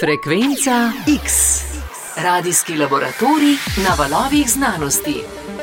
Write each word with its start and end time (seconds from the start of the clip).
Frekvenca 0.00 0.92
X. 1.24 1.32
Radijski 2.24 2.76
laboratorij 2.76 3.56
na 3.76 3.94
valovih 3.98 4.50
znanosti. 4.50 5.14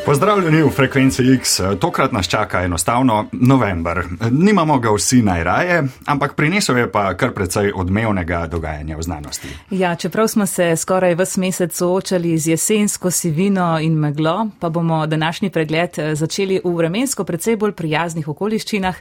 Pozdravljeni 0.06 0.64
v 0.64 0.70
frekvenci 0.70 1.24
X. 1.36 1.60
Tokrat 1.80 2.12
nas 2.12 2.28
čaka 2.28 2.62
enostavno 2.64 3.26
november. 3.32 4.04
Nimamo 4.32 4.80
ga 4.80 4.90
vsi 4.92 5.22
najraje, 5.22 5.84
ampak 6.06 6.34
prinesel 6.36 6.78
je 6.78 6.92
pa 6.92 7.14
kar 7.18 7.32
precej 7.32 7.72
odmevnega 7.76 8.48
dogajanja 8.48 8.98
v 8.98 9.02
znanosti. 9.02 9.48
Ja, 9.70 9.96
čeprav 9.96 10.28
smo 10.28 10.46
se 10.46 10.76
skoraj 10.76 11.16
ves 11.16 11.38
mesec 11.38 11.78
soočali 11.78 12.38
z 12.38 12.48
jesensko 12.48 13.12
sivino 13.12 13.80
in 13.80 13.94
meglo, 13.94 14.48
pa 14.60 14.70
bomo 14.70 15.08
današnji 15.08 15.50
pregled 15.50 15.90
eh, 15.98 16.16
začeli 16.16 16.62
v 16.64 16.76
vremensko 16.76 17.24
precej 17.24 17.56
bolj 17.56 17.72
prijaznih 17.72 18.28
okoliščinah 18.28 18.96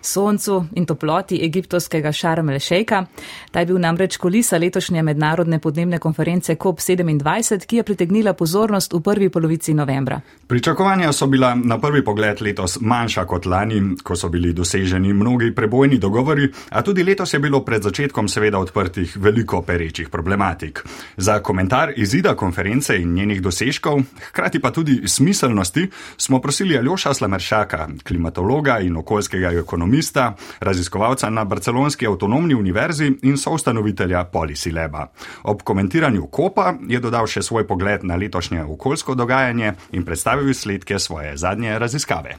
soncu 0.00 0.64
in 0.74 0.86
toploti 0.86 1.40
egiptovskega 1.44 2.12
Šarm 2.12 2.50
el-Šejka. 2.50 3.04
Ta 3.50 3.60
je 3.60 3.66
bil 3.66 3.78
namreč 3.78 4.16
kolisa 4.16 4.58
letošnje 4.58 5.02
mednarodne 5.02 5.58
podnebne 5.58 5.98
konference 5.98 6.54
COP27, 6.54 7.66
ki 7.66 7.76
je 7.76 7.82
pritegnila 7.82 8.32
pozornost 8.32 8.92
v 8.92 9.00
prvi 9.00 9.28
polovici 9.30 9.74
novembra. 9.74 10.20
Pričakovanja 10.46 11.12
so 11.12 11.26
bila 11.26 11.54
na 11.54 11.78
prvi 11.80 12.04
pogled 12.04 12.42
letos 12.42 12.78
manjša 12.80 13.24
kot 13.26 13.46
lani, 13.46 13.82
ko 14.02 14.16
so 14.16 14.28
bili 14.28 14.52
doseženi 14.52 15.12
mnogi 15.12 15.54
prebojni 15.54 15.98
dogovori, 15.98 16.48
a 16.70 16.82
tudi 16.82 17.04
letos 17.04 17.34
je 17.34 17.38
bilo 17.38 17.64
pred 17.64 17.82
začetkom 17.82 18.28
seveda 18.28 18.58
odprtih 18.58 19.16
veliko 19.16 19.62
perečih 19.62 20.08
problematik. 20.08 20.82
Za 21.16 21.38
komentar 21.42 21.92
izida 21.96 22.34
konference 22.34 22.96
in 22.96 23.14
njenih 23.14 23.42
dosežkov, 23.42 24.02
hkrati 24.28 24.60
pa 24.60 24.70
tudi 24.70 25.02
smiselnosti, 25.08 25.90
smo 26.16 26.40
prosili 26.40 26.78
Aljoša 26.78 27.14
Slameršaka, 27.14 27.88
klimatologa 28.04 28.78
in 28.80 28.96
okoljskega 28.96 29.50
ekonomista, 29.50 29.85
ekonomista, 29.86 30.34
raziskovalca 30.60 31.30
na 31.30 31.44
Barcelonski 31.44 32.06
avtonomni 32.06 32.54
univerzi 32.54 33.12
in 33.22 33.38
soustanovitelja 33.38 34.24
Policy 34.32 34.72
Leba. 34.74 35.06
Ob 35.44 35.62
komentiranju 35.62 36.26
kopa 36.26 36.74
je 36.88 37.00
dodal 37.00 37.26
še 37.26 37.42
svoj 37.42 37.66
pogled 37.66 38.02
na 38.02 38.16
letošnje 38.16 38.64
okoljsko 38.64 39.14
dogajanje 39.14 39.74
in 39.92 40.04
predstavil 40.04 40.50
izsledke 40.50 40.98
svoje 40.98 41.36
zadnje 41.36 41.78
raziskave. 41.78 42.36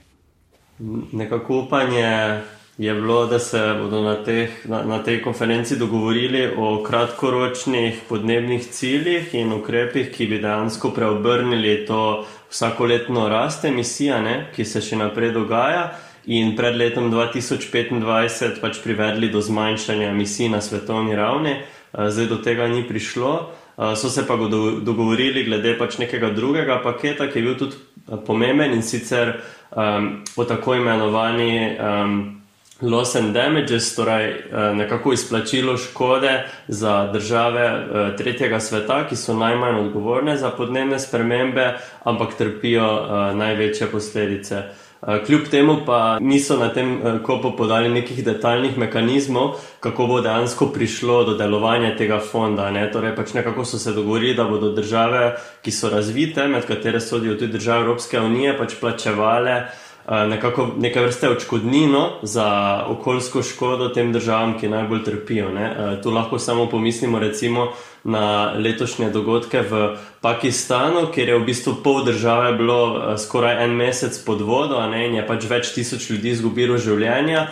Nekako 1.12 1.64
upanje 1.64 2.42
je 2.78 2.94
bilo, 2.94 3.26
da 3.26 3.40
se 3.40 3.62
bodo 3.80 4.02
na, 4.02 4.16
teh, 4.24 4.50
na, 4.66 4.84
na 4.84 5.00
tej 5.04 5.22
konferenci 5.24 5.80
dogovorili 5.80 6.52
o 6.58 6.84
kratkoročnih 6.84 8.04
podnebnih 8.10 8.68
ciljih 8.68 9.34
in 9.34 9.54
ukrepih, 9.54 10.12
ki 10.12 10.28
bi 10.28 10.42
dejansko 10.44 10.92
preobrnili 10.92 11.86
to 11.88 12.26
vsakoletno 12.52 13.30
rast 13.30 13.66
emisija, 13.66 14.20
ne, 14.22 14.52
ki 14.56 14.66
se 14.66 14.82
še 14.82 15.00
naprej 15.00 15.32
dogaja 15.32 15.88
in 16.28 16.56
pred 16.56 16.76
letom 16.76 17.08
2025 17.12 18.60
pač 18.62 18.80
privedli 18.84 19.32
do 19.32 19.42
zmanjšanja 19.42 20.12
emisij 20.12 20.52
na 20.52 20.62
svetovni 20.62 21.16
ravni. 21.16 21.64
Eh, 21.94 22.10
zdaj 22.12 22.28
do 22.28 22.38
tega 22.44 22.68
ni 22.68 22.84
prišlo. 22.84 23.50
Eh, 23.78 23.96
so 23.96 24.10
se 24.10 24.28
pa 24.28 24.36
dogovorili 24.82 25.44
glede 25.44 25.78
pač 25.78 25.98
nekega 25.98 26.30
drugega 26.30 26.82
paketa, 26.84 27.32
ki 27.32 27.40
je 27.40 27.44
bil 27.44 27.56
tudi 27.56 27.76
eh, 27.76 28.18
pomemben 28.26 28.74
in 28.74 28.84
sicer 28.84 29.40
um, 29.72 30.24
o 30.36 30.44
tako 30.44 30.76
imenovani 30.76 31.78
um, 31.80 32.42
loss 32.82 33.16
and 33.16 33.34
damages, 33.34 33.96
torej 33.96 34.52
nekako 34.76 35.14
izplačilo 35.14 35.78
škode 35.78 36.44
za 36.68 37.10
države 37.14 37.64
uh, 37.66 38.16
tretjega 38.18 38.60
sveta, 38.60 39.08
ki 39.10 39.16
so 39.16 39.34
najmanj 39.34 39.80
odgovorne 39.80 40.38
za 40.38 40.52
podnebne 40.52 41.00
spremembe, 41.00 41.72
ampak 42.04 42.38
trpijo 42.38 42.86
uh, 42.86 43.34
največje 43.38 43.88
posledice. 43.88 44.62
Eh, 45.02 45.26
kljub 45.26 45.42
temu 45.52 45.78
pa 45.86 46.20
niso 46.20 46.58
na 46.58 46.74
tem 46.74 46.94
eh, 46.98 47.20
kopu 47.24 47.52
podali 47.58 47.90
nekih 47.90 48.24
detaljnih 48.26 48.78
mehanizmov, 48.78 49.52
kako 49.80 50.08
bo 50.08 50.22
dejansko 50.22 50.72
prišlo 50.74 51.24
do 51.24 51.36
delovanja 51.38 51.96
tega 51.98 52.18
fonda. 52.20 52.72
Ne? 52.72 52.88
Torej, 52.92 53.14
pač 53.16 53.34
nekako 53.38 53.66
so 53.66 53.78
se 53.78 53.94
dogovorili, 53.94 54.34
da 54.34 54.48
bodo 54.50 54.72
države, 54.74 55.36
ki 55.62 55.72
so 55.72 55.90
razvite, 55.94 56.48
med 56.48 56.66
katere 56.66 57.02
sodijo 57.02 57.36
tudi 57.38 57.52
države 57.54 57.86
Evropske 57.86 58.20
unije, 58.20 58.58
pač 58.58 58.74
plačevale. 58.82 59.68
Eh, 60.08 60.28
nekako 60.28 60.68
neke 60.78 61.02
vrste 61.02 61.30
očkodnino 61.30 62.10
za 62.24 62.48
okoljsko 62.90 63.44
škodo 63.44 63.90
tem 63.94 64.10
državam, 64.14 64.58
ki 64.60 64.70
najbolj 64.70 65.04
trpijo. 65.04 65.52
Ne? 65.54 66.00
Tu 66.04 66.12
lahko 66.12 66.40
samo 66.40 66.66
pomislimo 66.70 67.20
recimo 67.20 67.68
na 68.04 68.54
letošnje 68.58 69.10
dogodke 69.10 69.62
v 69.62 69.98
Pakistanu, 70.22 71.08
kjer 71.14 71.30
je 71.30 71.38
v 71.38 71.46
bistvu 71.46 71.74
pol 71.84 72.02
države 72.06 72.54
bilo 72.58 72.80
eh, 72.98 73.18
skoraj 73.18 73.64
en 73.64 73.76
mesec 73.78 74.18
pod 74.26 74.42
vodo 74.42 74.82
ne? 74.90 75.06
in 75.08 75.16
je 75.20 75.26
pač 75.28 75.46
več 75.50 75.72
tisoč 75.76 76.10
ljudi 76.10 76.34
izgubilo 76.34 76.78
življenja, 76.82 77.48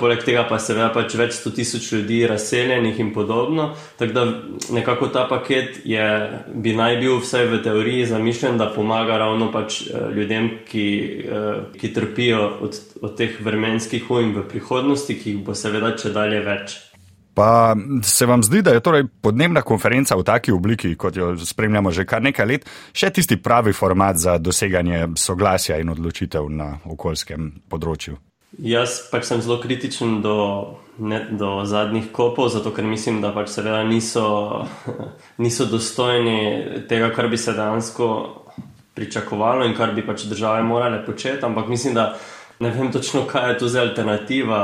poleg 0.00 0.24
tega 0.26 0.42
pa 0.48 0.58
seveda 0.58 0.88
pač 0.94 1.14
več 1.18 1.36
sto 1.36 1.52
tisoč 1.54 1.92
ljudi 1.92 2.24
razseljenih 2.26 2.98
in 2.98 3.12
podobno. 3.14 3.68
Tako 3.98 4.12
da 4.16 4.24
nekako 4.74 5.08
ta 5.14 5.24
paket 5.30 5.80
je, 5.86 6.08
bi 6.54 6.74
naj 6.74 6.98
bil 6.98 7.20
vsaj 7.22 7.46
v 7.52 7.62
teoriji 7.62 8.08
zamišljen, 8.10 8.58
da 8.58 8.70
pomaga 8.74 9.20
ravno 9.22 9.52
pač 9.54 9.84
ljudem, 10.14 10.50
ki, 10.68 10.88
ki 11.78 11.92
trpijo 11.94 12.42
od, 12.66 12.82
od 13.02 13.16
teh 13.18 13.38
vremenskih 13.44 14.10
ujm 14.10 14.34
v 14.40 14.46
prihodnosti, 14.50 15.14
ki 15.14 15.36
jih 15.36 15.46
bo 15.46 15.54
seveda 15.54 15.94
če 15.96 16.14
dalje 16.14 16.42
več. 16.42 16.78
Pa 17.38 17.76
se 18.02 18.26
vam 18.26 18.42
zdi, 18.42 18.62
da 18.66 18.74
je 18.74 18.80
torej 18.82 19.04
podnebna 19.22 19.62
konferenca 19.62 20.16
v 20.18 20.24
taki 20.26 20.52
obliki, 20.52 20.96
kot 20.98 21.16
jo 21.16 21.36
spremljamo 21.38 21.92
že 21.94 22.04
kar 22.04 22.22
nekaj 22.22 22.46
let, 22.46 22.64
še 22.92 23.12
tisti 23.14 23.38
pravi 23.38 23.72
format 23.72 24.18
za 24.18 24.38
doseganje 24.42 25.14
soglasja 25.14 25.78
in 25.78 25.92
odločitev 25.94 26.48
na 26.50 26.72
okoljskem 26.82 27.52
področju? 27.70 28.18
Jaz 28.58 29.04
pač 29.12 29.28
sem 29.28 29.42
zelo 29.44 29.60
kritičen 29.62 30.18
do, 30.24 30.34
ne, 30.98 31.20
do 31.30 31.62
zadnjih 31.68 32.08
kopov, 32.16 32.48
zato 32.50 32.72
ker 32.74 32.86
mislim, 32.88 33.20
da 33.22 33.30
pač 33.36 33.52
seveda 33.54 33.84
niso, 33.86 34.24
niso 35.44 35.68
dostojni 35.70 36.82
tega, 36.90 37.12
kar 37.14 37.28
bi 37.30 37.38
se 37.38 37.54
dejansko 37.54 38.08
pričakovalo 38.98 39.68
in 39.68 39.76
kar 39.78 39.94
bi 39.94 40.02
pač 40.02 40.26
države 40.26 40.64
morale 40.66 41.04
početi, 41.06 41.44
ampak 41.46 41.70
mislim, 41.70 41.94
da 41.94 42.16
ne 42.58 42.70
vem 42.70 42.92
točno, 42.92 43.24
kaj 43.26 43.50
je 43.50 43.58
tu 43.58 43.68
za 43.68 43.80
alternativa. 43.80 44.60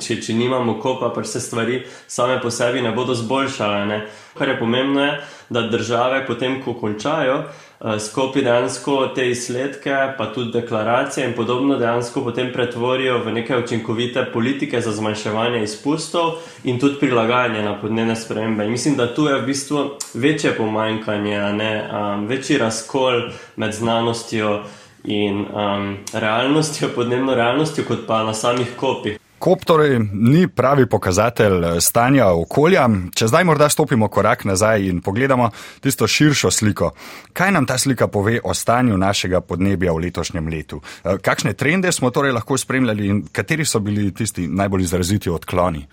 Če, 0.00 0.20
če 0.20 0.34
nimamo 0.34 0.78
kopa, 0.80 1.12
pa 1.14 1.24
se 1.24 1.40
stvari 1.40 1.82
same 2.06 2.40
po 2.40 2.50
sebi 2.50 2.82
ne 2.82 2.92
bodo 2.92 3.14
zboljšale. 3.14 3.86
Ne? 3.86 4.00
Kar 4.38 4.48
je 4.48 4.58
pomembno, 4.58 5.04
je, 5.04 5.18
da 5.50 5.68
države 5.68 6.26
potem, 6.26 6.62
ko 6.64 6.74
končajo, 6.74 7.42
Eh, 7.80 7.98
skopi 7.98 8.42
dejansko 8.44 9.06
te 9.16 9.24
izsledke, 9.30 9.94
pa 10.18 10.26
tudi 10.34 10.50
deklaracije 10.52 11.24
in 11.26 11.32
podobno, 11.32 11.78
dejansko 11.80 12.20
potem 12.24 12.50
pretvorijo 12.52 13.22
v 13.24 13.32
neke 13.32 13.56
učinkovite 13.56 14.26
politike 14.32 14.80
za 14.80 14.92
zmanjševanje 14.92 15.62
izpustov 15.64 16.34
in 16.64 16.80
tudi 16.80 16.98
prilagajanje 17.00 17.62
na 17.62 17.78
podnebne 17.80 18.16
spremembe. 18.16 18.64
In 18.64 18.70
mislim, 18.70 18.96
da 18.96 19.14
tu 19.14 19.24
je 19.26 19.38
v 19.40 19.46
bistvu 19.46 19.84
večje 20.14 20.52
pomanjkanje, 20.56 21.38
ne, 21.52 21.70
um, 21.88 22.26
večji 22.26 22.58
razkol 22.58 23.30
med 23.56 23.72
znanostjo 23.72 24.60
in 25.04 25.46
um, 25.46 25.96
realnostjo, 26.12 26.90
podnebno 26.94 27.34
realnostjo, 27.34 27.84
kot 27.88 28.06
pa 28.06 28.22
na 28.24 28.34
samih 28.34 28.76
kopih. 28.76 29.18
Kop 29.40 29.62
torej 29.64 29.94
ni 30.12 30.48
pravi 30.48 30.84
pokazatelj 30.86 31.64
eh, 31.64 31.78
stanja 31.80 32.26
okolja. 32.36 32.82
Če 33.16 33.28
zdaj 33.30 33.46
morda 33.48 33.70
stopimo 33.72 34.10
korak 34.12 34.44
nazaj 34.44 34.84
in 34.90 34.98
pogledamo 35.00 35.48
tisto 35.80 36.04
širšo 36.06 36.50
sliko, 36.52 36.90
kaj 37.32 37.54
nam 37.56 37.66
ta 37.66 37.78
slika 37.78 38.08
pove 38.08 38.40
o 38.44 38.54
stanju 38.54 38.98
našega 39.00 39.40
podnebja 39.40 39.94
v 39.96 40.04
letošnjem 40.04 40.48
letu? 40.52 40.82
Eh, 41.04 41.16
kakšne 41.24 41.54
trende 41.56 41.92
smo 41.92 42.10
torej 42.10 42.36
lahko 42.36 42.58
spremljali 42.60 43.06
in 43.06 43.22
kateri 43.32 43.64
so 43.64 43.80
bili 43.80 44.12
tisti 44.12 44.44
najbolj 44.48 44.82
izraziti 44.82 45.30
odkloni? 45.30 45.86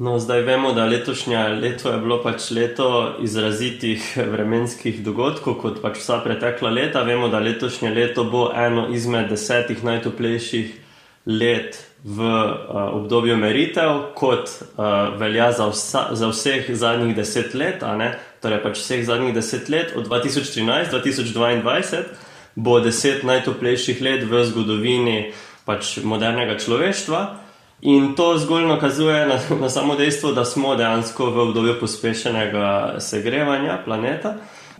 No, 0.00 0.18
zdaj 0.18 0.40
vemo, 0.40 0.72
da 0.72 0.84
letošnje 0.84 1.38
leto 1.38 1.90
je 1.92 1.98
bilo 2.00 2.22
pač 2.22 2.46
leto 2.56 3.16
izrazitih 3.20 4.04
vremenskih 4.32 5.02
dogodkov, 5.04 5.58
kot 5.60 5.82
pač 5.82 5.98
vsa 6.00 6.22
pretekla 6.24 6.70
leta. 6.72 7.02
Vemo, 7.04 7.28
da 7.28 7.36
letošnje 7.44 7.90
leto 7.92 8.24
bo 8.24 8.46
eno 8.56 8.86
izmed 8.96 9.28
desetih 9.28 9.82
najtoplejših 9.84 10.70
let 11.26 11.76
v 12.04 12.30
uh, 12.30 12.78
obdobju 12.96 13.36
meritev, 13.36 14.00
kot 14.16 14.48
uh, 14.48 15.12
velja 15.20 15.50
za, 15.52 15.68
vsa, 15.68 16.06
za 16.16 16.32
vseh 16.32 16.72
zadnjih 16.72 17.12
deset 17.16 17.52
let, 17.52 17.84
torej 18.40 18.62
pač 18.64 18.80
vseh 18.80 19.04
zadnjih 19.04 19.36
deset 19.36 19.68
let, 19.68 19.92
od 19.92 20.08
2013 20.08 20.96
do 20.96 21.02
2022, 21.04 22.02
bo 22.56 22.80
deset 22.80 23.20
najtoplejših 23.28 24.00
let 24.00 24.24
v 24.24 24.42
zgodovini 24.48 25.20
pač 25.68 25.98
modernega 26.00 26.56
človeštva. 26.56 27.49
In 27.82 28.14
to 28.14 28.38
zgolj 28.38 28.66
nakazuje 28.66 29.26
na, 29.26 29.38
na 29.60 29.68
samo 29.70 29.96
dejstvo, 29.96 30.32
da 30.32 30.44
smo 30.44 30.76
dejansko 30.76 31.30
v 31.30 31.38
obdobju 31.38 31.78
pospešenega 31.80 32.96
segrevanja 33.00 33.78
planeta. 33.84 34.34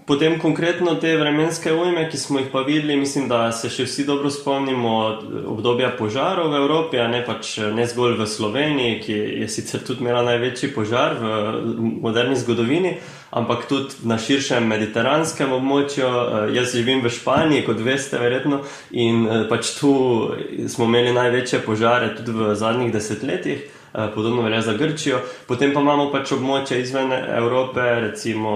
Potem 0.06 0.38
konkretno 0.40 0.94
te 0.94 1.16
vremenske 1.16 1.72
ujme, 1.72 2.08
ki 2.10 2.18
smo 2.18 2.38
jih 2.38 2.48
pa 2.52 2.60
videli, 2.66 2.96
mislim, 2.96 3.28
da 3.28 3.52
se 3.52 3.68
še 3.70 3.84
vsi 3.86 4.04
dobro 4.08 4.30
spomnimo 4.30 4.94
obdobja 5.52 5.92
požarov 5.98 6.50
v 6.50 6.60
Evropi, 6.62 6.98
ne 7.10 7.20
pač 7.26 7.56
ne 7.74 7.86
zgolj 7.86 8.16
v 8.18 8.26
Sloveniji, 8.26 9.00
ki 9.04 9.16
je 9.42 9.48
sicer 9.48 9.84
tudi 9.86 10.04
imela 10.04 10.22
največji 10.26 10.72
požar 10.74 11.16
v 11.20 11.32
moderni 12.02 12.38
zgodovini, 12.40 12.96
ampak 13.30 13.66
tudi 13.70 14.02
na 14.10 14.18
širšem 14.18 14.66
mediteranskem 14.66 15.52
območju. 15.52 16.06
Eh, 16.06 16.54
jaz 16.56 16.74
živim 16.74 17.04
v 17.04 17.12
Španiji, 17.14 17.66
kot 17.66 17.82
veste, 17.84 18.18
verjetno, 18.18 18.62
in 18.90 19.26
eh, 19.26 19.44
pač 19.48 19.74
tu 19.78 19.92
smo 20.68 20.88
imeli 20.90 21.12
največje 21.14 21.62
požare 21.66 22.14
tudi 22.16 22.34
v 22.34 22.54
zadnjih 22.54 22.92
desetletjih. 22.92 23.79
Podobno 23.92 24.42
velja 24.42 24.60
za 24.62 24.72
Grčijo. 24.72 25.20
Potem 25.46 25.74
pa 25.74 25.80
imamo 25.80 26.10
pač 26.12 26.32
območja 26.36 26.78
izven 26.78 27.12
Evrope, 27.12 27.82
recimo, 28.06 28.54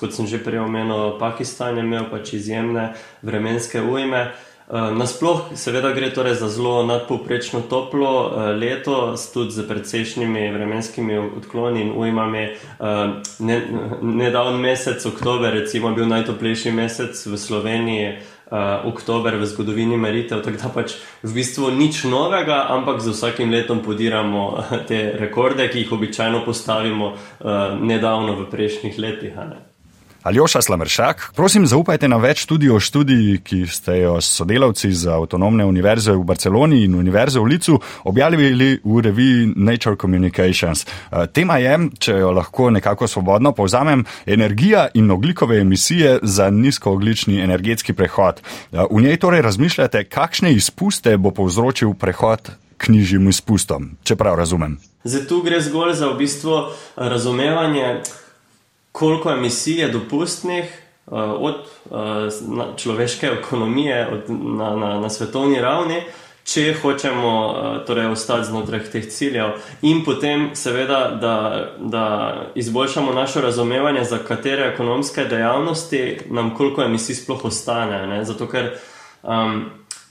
kot 0.00 0.16
sem 0.16 0.26
že 0.26 0.40
prej 0.44 0.64
omenil, 0.64 1.18
Pakistan 1.20 1.76
je 1.78 1.84
imel 1.84 2.10
pač 2.10 2.34
izjemne 2.40 2.92
vremenske 3.22 3.82
ujme. 3.82 4.26
Eh, 4.64 4.94
nasploh, 4.96 5.52
seveda, 5.54 5.90
gre 5.92 6.08
torej 6.08 6.38
za 6.40 6.48
zelo 6.48 6.86
nadpovprečno 6.88 7.60
toplo 7.68 8.32
eh, 8.32 8.52
leto, 8.56 9.14
tudi 9.34 9.50
z 9.52 9.68
precejšnjimi 9.68 10.52
vremenskimi 10.52 11.18
odkloni 11.18 11.82
in 11.82 11.92
ujmami. 11.92 12.42
Eh, 12.42 12.56
Nedavni 14.02 14.58
mesec, 14.58 15.04
oktober, 15.06 15.52
recimo, 15.52 15.92
bil 15.92 16.08
najtoplejši 16.08 16.72
mesec 16.72 17.26
v 17.26 17.36
Sloveniji, 17.36 18.16
oktober 18.84 19.36
v 19.40 19.46
zgodovini 19.46 19.96
meritev, 19.96 20.42
tako 20.44 20.60
da 20.62 20.70
pač 20.74 20.96
v 21.22 21.32
bistvu 21.34 21.70
nič 21.74 22.04
novega, 22.04 22.66
ampak 22.70 23.00
z 23.00 23.14
vsakim 23.16 23.50
letom 23.50 23.82
podiramo 23.82 24.64
te 24.88 25.14
rekorde, 25.18 25.68
ki 25.68 25.84
jih 25.84 25.92
običajno 25.92 26.44
postavimo 26.44 27.14
nedavno 27.80 28.36
v 28.40 28.50
prejšnjih 28.50 28.98
letih. 28.98 29.38
Aljoša 30.24 30.62
Slamršak, 30.62 31.32
prosim, 31.36 31.66
zaupajte 31.68 32.08
nam 32.08 32.22
več 32.24 32.46
tudi 32.48 32.70
o 32.72 32.78
študiji, 32.80 33.42
ki 33.44 33.58
ste 33.68 33.98
jo 33.98 34.14
s 34.24 34.38
sodelavci 34.38 34.88
z 34.96 35.10
Avtonomne 35.12 35.66
univerze 35.68 36.14
v 36.16 36.24
Barceloni 36.24 36.78
in 36.86 36.94
Univerze 36.96 37.42
v 37.42 37.50
Licu 37.52 37.76
objavili 38.08 38.78
v 38.80 39.02
reviji 39.04 39.50
Nature 39.52 40.00
Communications. 40.00 40.86
Eh, 40.86 41.26
tema 41.28 41.58
je, 41.60 41.76
če 42.00 42.16
jo 42.22 42.32
lahko 42.32 42.70
nekako 42.72 43.04
svobodno 43.04 43.52
povzamem, 43.52 44.06
energija 44.24 44.86
in 44.94 45.12
oglikove 45.12 45.60
emisije 45.60 46.18
za 46.22 46.48
nizkooglični 46.50 47.44
energetski 47.44 47.92
prehod. 47.92 48.40
Eh, 48.40 48.80
v 48.80 49.04
njej 49.04 49.20
torej 49.20 49.44
razmišljate, 49.44 50.06
kakšne 50.08 50.56
izpuste 50.56 51.18
bo 51.20 51.36
povzročil 51.36 51.92
prehod 52.00 52.48
k 52.80 52.88
nižjim 52.88 53.28
izpustom, 53.28 53.92
če 54.00 54.16
prav 54.16 54.40
razumem. 54.40 54.80
Zato 55.04 55.44
gre 55.44 55.60
zgolj 55.60 55.98
za 56.00 56.08
v 56.08 56.16
bistvu 56.24 56.64
razumevanje 56.96 58.00
koliko 58.94 59.30
emisij 59.30 59.80
je 59.80 59.88
dopustnih 59.88 60.64
uh, 61.06 61.18
od 61.38 61.56
uh, 61.90 62.76
človeške 62.76 63.26
ekonomije 63.26 64.08
od, 64.12 64.20
na, 64.28 64.76
na, 64.76 65.00
na 65.00 65.10
svetovni 65.10 65.58
ravni, 65.60 65.98
če 66.44 66.76
hočemo 66.82 67.32
uh, 67.48 67.56
torej 67.86 68.06
ostati 68.14 68.46
znotraj 68.46 68.84
teh 68.92 69.08
ciljev, 69.10 69.56
in 69.82 70.04
potem, 70.06 70.50
seveda, 70.54 71.00
da, 71.20 71.34
da 71.80 72.04
izboljšamo 72.54 73.12
naše 73.12 73.42
razumevanje, 73.42 74.04
za 74.04 74.18
katere 74.18 74.70
ekonomske 74.74 75.24
dejavnosti 75.24 76.18
nam 76.30 76.54
koliko 76.54 76.86
emisij 76.86 77.24
sploh 77.24 77.44
ostane. 77.44 78.06
Ne? 78.06 78.24
Zato 78.24 78.46
ker. 78.46 78.76
Um, 79.22 79.64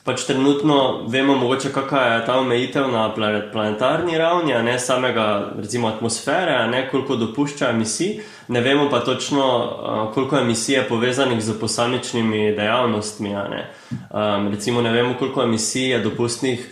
pač 0.04 0.26
trenutno 0.28 1.06
vemo, 1.08 1.38
mogoče 1.40 1.72
kakšna 1.72 2.02
je 2.02 2.24
ta 2.26 2.34
omejitev 2.40 2.92
na 2.92 3.06
planetarni 3.54 4.18
ravni, 4.18 4.54
ne 4.64 4.80
samega, 4.80 5.54
recimo, 5.56 5.88
atmosfere, 5.88 6.58
ne 6.68 6.90
koliko 6.92 7.16
dopušča 7.16 7.70
emisij, 7.70 8.18
ne 8.48 8.62
vemo 8.62 8.90
pa 8.90 9.00
točno, 9.00 9.70
koliko 10.14 10.38
emisij 10.38 10.76
je 10.76 10.88
povezanih 10.88 11.44
z 11.44 11.60
posamičnimi 11.60 12.56
dejavnostmi. 12.56 13.36
Um, 13.36 14.52
recimo, 14.52 14.82
ne 14.82 14.92
vemo, 14.92 15.14
koliko 15.20 15.44
emisij 15.44 15.90
je 15.90 16.00
dopustnih. 16.00 16.70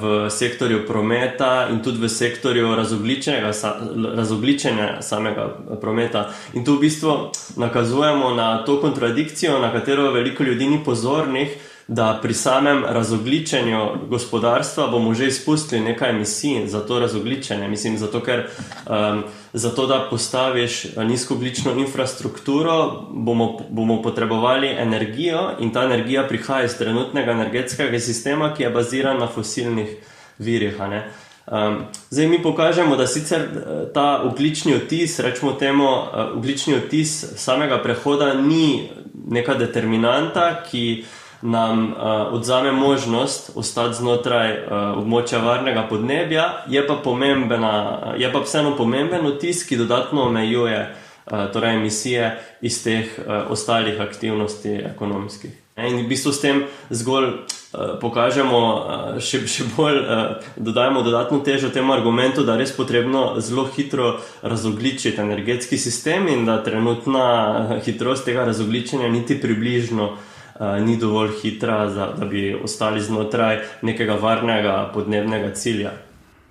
V 0.00 0.30
sektorju 0.30 0.86
prometa 0.86 1.68
in 1.68 1.82
tudi 1.82 1.98
v 2.00 2.08
sektorju 2.08 2.76
razogličenja 4.16 5.02
samega 5.02 5.58
prometa. 5.80 6.30
In 6.54 6.64
tu 6.64 6.78
v 6.78 6.80
bistvu 6.80 7.28
nakazujemo 7.56 8.30
na 8.34 8.64
to 8.64 8.80
kontradikcijo, 8.80 9.58
na 9.58 9.72
katero 9.72 10.12
veliko 10.12 10.42
ljudi 10.42 10.66
ni 10.66 10.80
pozornih, 10.84 11.48
da 11.90 12.18
pri 12.22 12.34
samem 12.34 12.84
razogličenju 12.88 13.88
gospodarstva 14.08 14.86
bomo 14.86 15.14
že 15.14 15.26
izpustili 15.26 15.80
nekaj 15.80 16.10
emisij 16.10 16.66
za 16.66 16.80
to 16.86 16.98
razogličenje. 16.98 17.68
Mislim, 17.68 17.98
zato, 17.98 18.20
ker 18.22 18.46
um, 18.46 19.22
zato, 19.52 19.86
da 19.86 20.06
postaviš 20.10 20.84
nizkoglično 20.96 21.72
infrastrukturo, 21.72 23.06
bomo, 23.10 23.58
bomo 23.70 24.02
potrebovali 24.02 24.68
energijo 24.68 25.50
in 25.58 25.72
ta 25.72 25.82
energija 25.82 26.28
prihaja 26.28 26.64
iz 26.64 26.78
trenutnega 26.78 27.32
energetskega 27.32 28.00
sistema, 28.00 28.54
ki 28.54 28.62
je 28.62 28.70
baziran 28.70 29.18
na 29.18 29.26
fosilnih 29.26 29.88
virih. 30.38 30.78
Um, 30.80 31.82
zdaj 32.10 32.26
mi 32.26 32.42
pokažemo, 32.42 32.96
da 32.96 33.06
sicer 33.06 33.40
uh, 33.40 33.92
ta 33.94 34.22
uglični 34.30 34.74
odtis, 34.74 35.18
rečemo 35.18 35.52
temu, 35.52 35.88
uh, 35.90 36.36
uglični 36.36 36.74
odtis 36.74 37.24
samega 37.36 37.82
prehoda 37.82 38.34
ni 38.34 38.90
neka 39.26 39.54
determinanta, 39.54 40.62
ki 40.70 41.04
nam 41.42 41.92
uh, 41.92 42.32
odzame 42.32 42.72
možnost 42.72 43.50
ostati 43.54 43.94
znotraj 43.94 44.52
uh, 44.52 44.72
območja 45.00 45.40
varnega 45.40 45.86
podnebja, 45.88 46.64
je 46.68 46.82
pa, 46.86 46.98
je 48.18 48.32
pa 48.32 48.42
vseeno 48.44 48.74
pomemben 48.76 49.26
vtis, 49.26 49.64
ki 49.64 49.80
dodatno 49.80 50.28
omejuje 50.28 50.80
uh, 50.84 51.48
torej 51.52 51.76
emisije 51.76 52.34
iz 52.60 52.82
teh 52.84 53.18
uh, 53.18 53.50
ostalih 53.50 54.00
aktivnosti 54.00 54.76
ekonomskih. 54.92 55.56
In 55.80 55.96
v 56.04 56.08
bistvu 56.10 56.32
s 56.32 56.42
tem 56.44 56.64
zgolj 56.90 57.28
uh, 57.28 57.96
pokažemo, 58.00 58.60
uh, 58.60 59.20
še, 59.24 59.40
še 59.48 59.64
bolj 59.76 59.96
uh, 59.96 60.48
dodajemo 60.60 61.00
dodatno 61.02 61.40
težo 61.40 61.70
temu 61.72 61.96
argumentu, 61.96 62.44
da 62.44 62.58
je 62.58 62.66
res 62.66 62.74
potrebno 62.76 63.40
zelo 63.40 63.64
hitro 63.76 64.18
razogličiti 64.42 65.22
energetski 65.22 65.78
sistem 65.80 66.28
in 66.28 66.44
da 66.44 66.60
trenutna 66.60 67.80
hitrost 67.80 68.28
tega 68.28 68.44
razogličenja 68.44 69.08
niti 69.08 69.40
približno 69.40 70.10
uh, 70.12 70.26
ni 70.60 70.96
dovolj 70.96 71.30
hitra, 71.42 71.90
za, 71.90 72.12
da 72.18 72.26
bi 72.26 72.54
ostali 72.64 73.00
znotraj 73.00 73.58
nekega 73.82 74.14
varnega 74.20 74.90
podnebnega 74.94 75.54
cilja. 75.54 75.90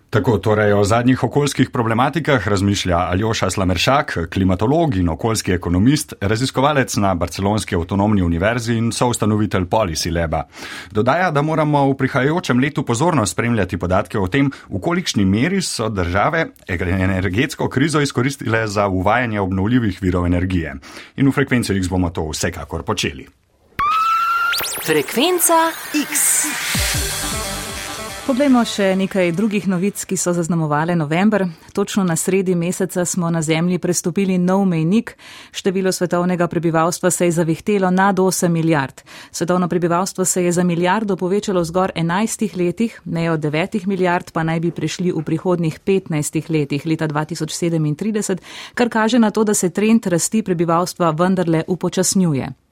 Tako 0.09 0.37
torej 0.37 0.73
o 0.73 0.83
zadnjih 0.83 1.23
okoljskih 1.23 1.69
problematikah 1.69 2.47
razmišlja 2.47 2.97
Aljoša 2.97 3.49
Slameršak, 3.49 4.17
klimatolog 4.33 4.95
in 4.95 5.09
okoljski 5.09 5.51
ekonomist, 5.51 6.13
raziskovalec 6.21 6.95
na 6.95 7.13
Barcelonski 7.15 7.75
avtonomni 7.75 8.21
univerzi 8.21 8.73
in 8.73 8.91
soustanovitelj 8.91 9.67
Policy 9.69 10.13
Leba. 10.13 10.43
Dodaja, 10.91 11.29
da 11.31 11.41
moramo 11.41 11.85
v 11.91 11.97
prihajajočem 11.97 12.59
letu 12.59 12.83
pozorno 12.83 13.25
spremljati 13.25 13.77
podatke 13.77 14.19
o 14.19 14.27
tem, 14.27 14.49
v 14.69 14.81
kolikšni 14.81 15.25
meri 15.25 15.61
so 15.61 15.89
države 15.89 16.47
energetsko 16.67 17.69
krizo 17.69 18.01
izkoristile 18.01 18.67
za 18.67 18.87
uvajanje 18.87 19.39
obnovljivih 19.39 20.01
virov 20.01 20.25
energije. 20.25 20.73
In 21.15 21.29
v 21.29 21.31
frekvenci 21.31 21.77
X 21.77 21.89
bomo 21.89 22.09
to 22.09 22.25
vsekakor 22.31 22.83
počeli. 22.83 23.27
Frekvenca 24.59 25.71
X. 25.95 26.43
Poglejmo 28.27 28.59
še 28.67 28.89
nekaj 28.99 29.31
drugih 29.31 29.69
novic, 29.71 30.03
ki 30.03 30.17
so 30.19 30.33
zaznamovale 30.35 30.97
november. 30.99 31.45
Točno 31.71 32.03
na 32.03 32.17
sredi 32.19 32.55
meseca 32.59 33.05
smo 33.05 33.29
na 33.31 33.39
Zemlji 33.41 33.79
prestopili 33.79 34.35
nov 34.37 34.65
mejnik. 34.67 35.15
Število 35.55 35.91
svetovnega 35.95 36.47
prebivalstva 36.51 37.11
se 37.11 37.29
je 37.29 37.37
zavihtelo 37.39 37.91
nad 37.91 38.19
8 38.19 38.51
milijard. 38.51 39.01
Svetovno 39.31 39.69
prebivalstvo 39.71 40.25
se 40.25 40.43
je 40.43 40.51
za 40.51 40.63
milijardo 40.63 41.15
povečalo 41.15 41.63
zgor 41.63 41.95
11 41.95 42.57
letih, 42.57 43.01
ne 43.05 43.31
od 43.31 43.39
9 43.39 43.87
milijard 43.87 44.31
pa 44.31 44.43
naj 44.43 44.59
bi 44.59 44.71
prišli 44.71 45.15
v 45.15 45.23
prihodnih 45.23 45.79
15 45.79 46.51
letih 46.51 46.85
leta 46.85 47.07
2037, 47.07 48.37
kar 48.75 48.89
kaže 48.89 49.19
na 49.19 49.31
to, 49.31 49.43
da 49.43 49.53
se 49.53 49.69
trend 49.69 50.07
rasti 50.07 50.43
prebivalstva 50.43 51.15
vendarle 51.15 51.63
upočasnjuje. 51.67 52.68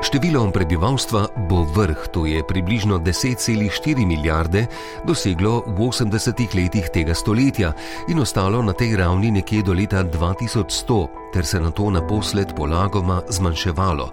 Število 0.00 0.48
prebivalstva 0.48 1.44
bo 1.44 1.68
vrh, 1.76 2.08
to 2.08 2.24
je 2.24 2.40
približno 2.40 2.98
10,4 3.04 3.68
milijarde, 4.08 4.64
doseglo 5.04 5.60
v 5.68 5.76
80 5.76 6.40
letih 6.56 6.88
tega 6.88 7.12
stoletja 7.12 7.76
in 8.08 8.16
ostalo 8.16 8.62
na 8.64 8.72
tej 8.72 8.96
ravni 8.96 9.28
nekje 9.28 9.60
do 9.60 9.76
leta 9.76 10.00
2100, 10.00 11.36
ter 11.36 11.44
se 11.44 11.60
na 11.60 11.68
to 11.70 11.92
naposled 11.92 12.56
polagoma 12.56 13.20
zmanjševalo. 13.28 14.08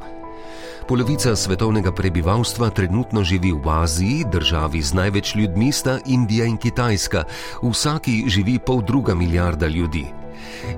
Polovica 0.88 1.36
svetovnega 1.36 1.92
prebivalstva 1.92 2.70
trenutno 2.70 3.24
živi 3.24 3.56
v 3.56 3.66
Aziji, 3.72 4.28
državi 4.28 4.82
z 4.82 4.92
največ 4.94 5.36
ljudmi 5.36 5.72
sta 5.72 6.00
Indija 6.06 6.46
in 6.46 6.60
Kitajska, 6.60 7.24
vsaki 7.64 8.28
živi 8.28 8.60
pol 8.60 8.84
druga 8.84 9.16
milijarda 9.16 9.68
ljudi. 9.68 10.27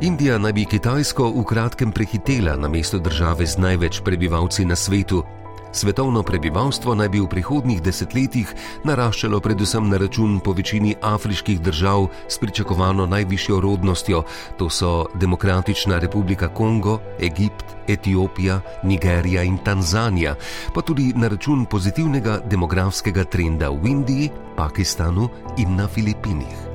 Indija 0.02 0.38
naj 0.38 0.54
bi 0.54 0.66
Kitajsko 0.66 1.32
v 1.36 1.44
kratkem 1.44 1.92
prehitela 1.92 2.56
na 2.56 2.68
mesto 2.68 3.00
države 3.00 3.46
z 3.46 3.58
največ 3.58 4.02
prebivalci 4.06 4.66
na 4.66 4.76
svetu. 4.76 5.24
Svetovno 5.72 6.24
prebivalstvo 6.24 6.96
naj 6.96 7.10
bi 7.10 7.20
v 7.22 7.28
prihodnjih 7.30 7.82
desetletjih 7.86 8.54
naraščalo 8.90 9.38
predvsem 9.40 9.90
na 9.90 10.00
račun 10.02 10.40
po 10.42 10.54
večini 10.58 10.96
afriških 11.02 11.62
držav 11.62 12.08
s 12.28 12.40
pričakovano 12.42 13.06
najvišjo 13.06 13.60
rodnostjo, 13.62 14.24
to 14.58 14.70
so 14.70 15.06
Demokratična 15.14 16.00
republika 16.00 16.48
Kongo, 16.48 17.00
Egipt, 17.20 17.66
Etiopija, 17.88 18.62
Nigerija 18.84 19.44
in 19.44 19.58
Tanzanija, 19.58 20.36
pa 20.74 20.82
tudi 20.82 21.14
na 21.16 21.28
račun 21.28 21.66
pozitivnega 21.66 22.40
demografskega 22.50 23.24
trenda 23.24 23.70
v 23.70 23.94
Indiji, 23.94 24.30
Pakistanu 24.58 25.30
in 25.58 25.76
na 25.76 25.88
Filipinih. 25.88 26.69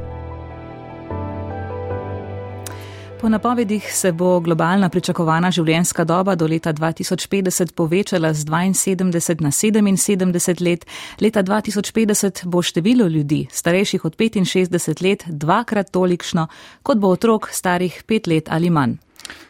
Po 3.21 3.29
napovedih 3.29 3.97
se 3.97 4.13
bo 4.13 4.41
globalna 4.41 4.89
pričakovana 4.89 5.51
življenjska 5.51 6.05
doba 6.05 6.35
do 6.35 6.47
leta 6.51 6.73
2050 6.73 7.73
povečala 7.73 8.33
z 8.35 8.45
72 8.45 9.41
na 9.41 9.51
77 9.51 10.61
let. 10.61 10.87
Leta 11.21 11.43
2050 11.43 12.45
bo 12.45 12.63
število 12.63 13.07
ljudi, 13.07 13.47
starejših 13.51 14.05
od 14.05 14.17
65 14.17 15.03
let, 15.03 15.25
dvakrat 15.27 15.91
tolikšno, 15.91 16.49
kot 16.83 16.99
bo 16.99 17.09
otrok 17.09 17.49
starih 17.53 18.03
pet 18.07 18.27
let 18.27 18.49
ali 18.51 18.71
manj. 18.71 19.04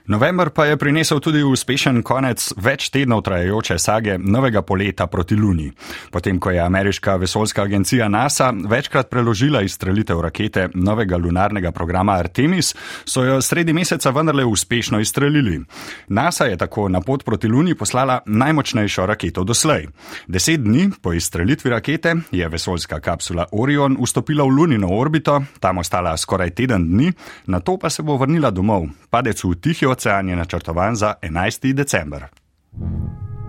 November 0.07 0.51
pa 0.51 0.67
je 0.67 0.77
prinesel 0.77 1.21
tudi 1.21 1.41
uspešen 1.43 2.03
konec 2.05 2.51
več 2.61 2.91
tednov 2.93 3.23
trajajoče 3.25 3.79
sage 3.81 4.19
novega 4.19 4.61
poleta 4.63 5.07
proti 5.09 5.37
Luni. 5.37 5.71
Potem, 6.13 6.37
ko 6.39 6.51
je 6.53 6.61
ameriška 6.61 7.17
vesoljska 7.17 7.63
agencija 7.63 8.09
NASA 8.09 8.51
večkrat 8.53 9.09
preložila 9.11 9.63
izstrelitev 9.65 10.21
rakete 10.21 10.69
novega 10.75 11.17
lunarnega 11.17 11.73
programa 11.73 12.19
Artemis, 12.21 12.75
so 13.05 13.25
jo 13.25 13.39
sredi 13.41 13.73
meseca 13.73 14.11
vendarle 14.11 14.45
uspešno 14.45 15.01
izstrelili. 15.01 15.63
NASA 16.09 16.45
je 16.45 16.61
tako 16.61 16.89
na 16.89 17.01
pot 17.01 17.25
proti 17.25 17.49
Luni 17.49 17.75
poslala 17.75 18.21
najmočnejšo 18.27 19.07
raketo 19.07 19.45
doslej. 19.45 19.89
Deset 20.29 20.61
dni 20.61 20.91
po 21.03 21.13
izstrelitvi 21.13 21.71
rakete 21.71 22.15
je 22.31 22.49
vesoljska 22.49 23.01
kapsula 23.01 23.47
Orion 23.53 23.97
vstopila 24.03 24.45
v 24.45 24.49
Lunino 24.49 24.93
orbito, 24.93 25.41
tam 25.61 25.79
ostala 25.79 26.17
skoraj 26.17 26.51
teden 26.51 26.85
dni, 26.93 27.13
na 27.47 27.61
to 27.61 27.79
pa 27.79 27.91
se 27.91 28.03
bo 28.03 28.17
vrnila 28.21 28.51
domov. 28.51 28.85
Padec 29.11 29.45
v 29.45 29.55
tihi 29.65 29.87
ocean 29.87 30.29
je 30.29 30.37
načrtovan 30.37 30.97
za 30.97 31.15
11. 31.23 31.73
december. 31.73 32.25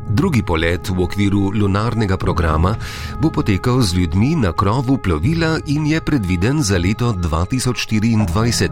Drugi 0.10 0.44
polet 0.48 0.90
v 0.90 1.04
okviru 1.04 1.52
lunarnega 1.52 2.18
programa 2.18 2.76
bo 3.20 3.30
potekal 3.30 3.82
z 3.82 3.98
ljudmi 3.98 4.36
na 4.36 4.54
krovu 4.54 4.98
plovila 4.98 5.60
in 5.68 5.88
je 5.88 6.02
predviden 6.02 6.64
za 6.64 6.78
leto 6.78 7.12
2024. 7.14 8.70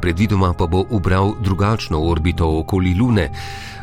Predvidoma 0.00 0.54
pa 0.58 0.66
bo 0.66 0.82
ubral 0.90 1.34
drugačno 1.40 2.00
orbito 2.00 2.58
okoli 2.58 2.94
Lune. 2.94 3.30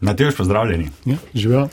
Mateuš, 0.00 0.36
pozdravljeni. 0.36 0.90
Ja, 1.04 1.16
živijo. 1.34 1.68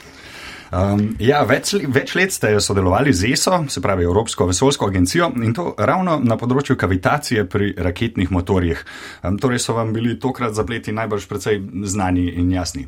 Um, 0.68 1.14
ja, 1.16 1.40
več, 1.48 1.72
več 1.88 2.12
let 2.18 2.32
ste 2.34 2.50
sodelovali 2.60 3.12
z 3.16 3.30
ESO, 3.32 3.62
se 3.72 3.80
pravi 3.80 4.04
Evropsko 4.04 4.50
vesoljsko 4.50 4.90
agencijo, 4.90 5.30
in 5.40 5.54
to 5.56 5.70
ravno 5.78 6.18
na 6.20 6.36
področju 6.36 6.76
kavitacije 6.76 7.46
pri 7.48 7.70
raketnih 7.72 8.32
motorjih. 8.34 8.82
Um, 9.22 9.38
torej 9.40 9.62
so 9.64 9.78
vam 9.78 9.94
bili 9.96 10.18
tokrat 10.20 10.52
zapleti 10.58 10.92
najbrž 10.92 11.28
precej 11.30 11.62
znani 11.88 12.26
in 12.36 12.52
jasni. 12.52 12.84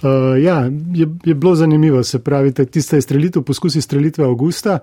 Uh, 0.00 0.40
ja, 0.40 0.62
je, 0.96 1.06
je 1.24 1.34
bilo 1.34 1.52
zanimivo. 1.54 2.00
Se 2.02 2.22
pravi, 2.24 2.54
tiste 2.64 2.96
izstrelitev, 2.96 3.44
poskusi 3.44 3.82
izstrelitve 3.84 4.24
avgusta. 4.24 4.80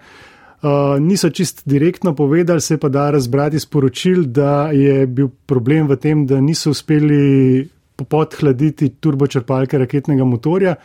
Uh, 0.60 1.00
niso 1.02 1.32
čist 1.34 1.64
direktno 1.66 2.14
povedali, 2.16 2.62
se 2.62 2.78
pa 2.78 2.92
da 2.94 3.10
razbrati 3.16 3.60
sporočil, 3.60 4.26
da 4.28 4.70
je 4.76 5.08
bil 5.08 5.32
problem 5.50 5.88
v 5.90 5.98
tem, 5.98 6.26
da 6.30 6.38
niso 6.44 6.76
uspeli 6.76 7.66
podhladiti 7.98 8.94
turbočrpalke 9.02 9.80
raketnega 9.82 10.28
motorja. 10.28 10.76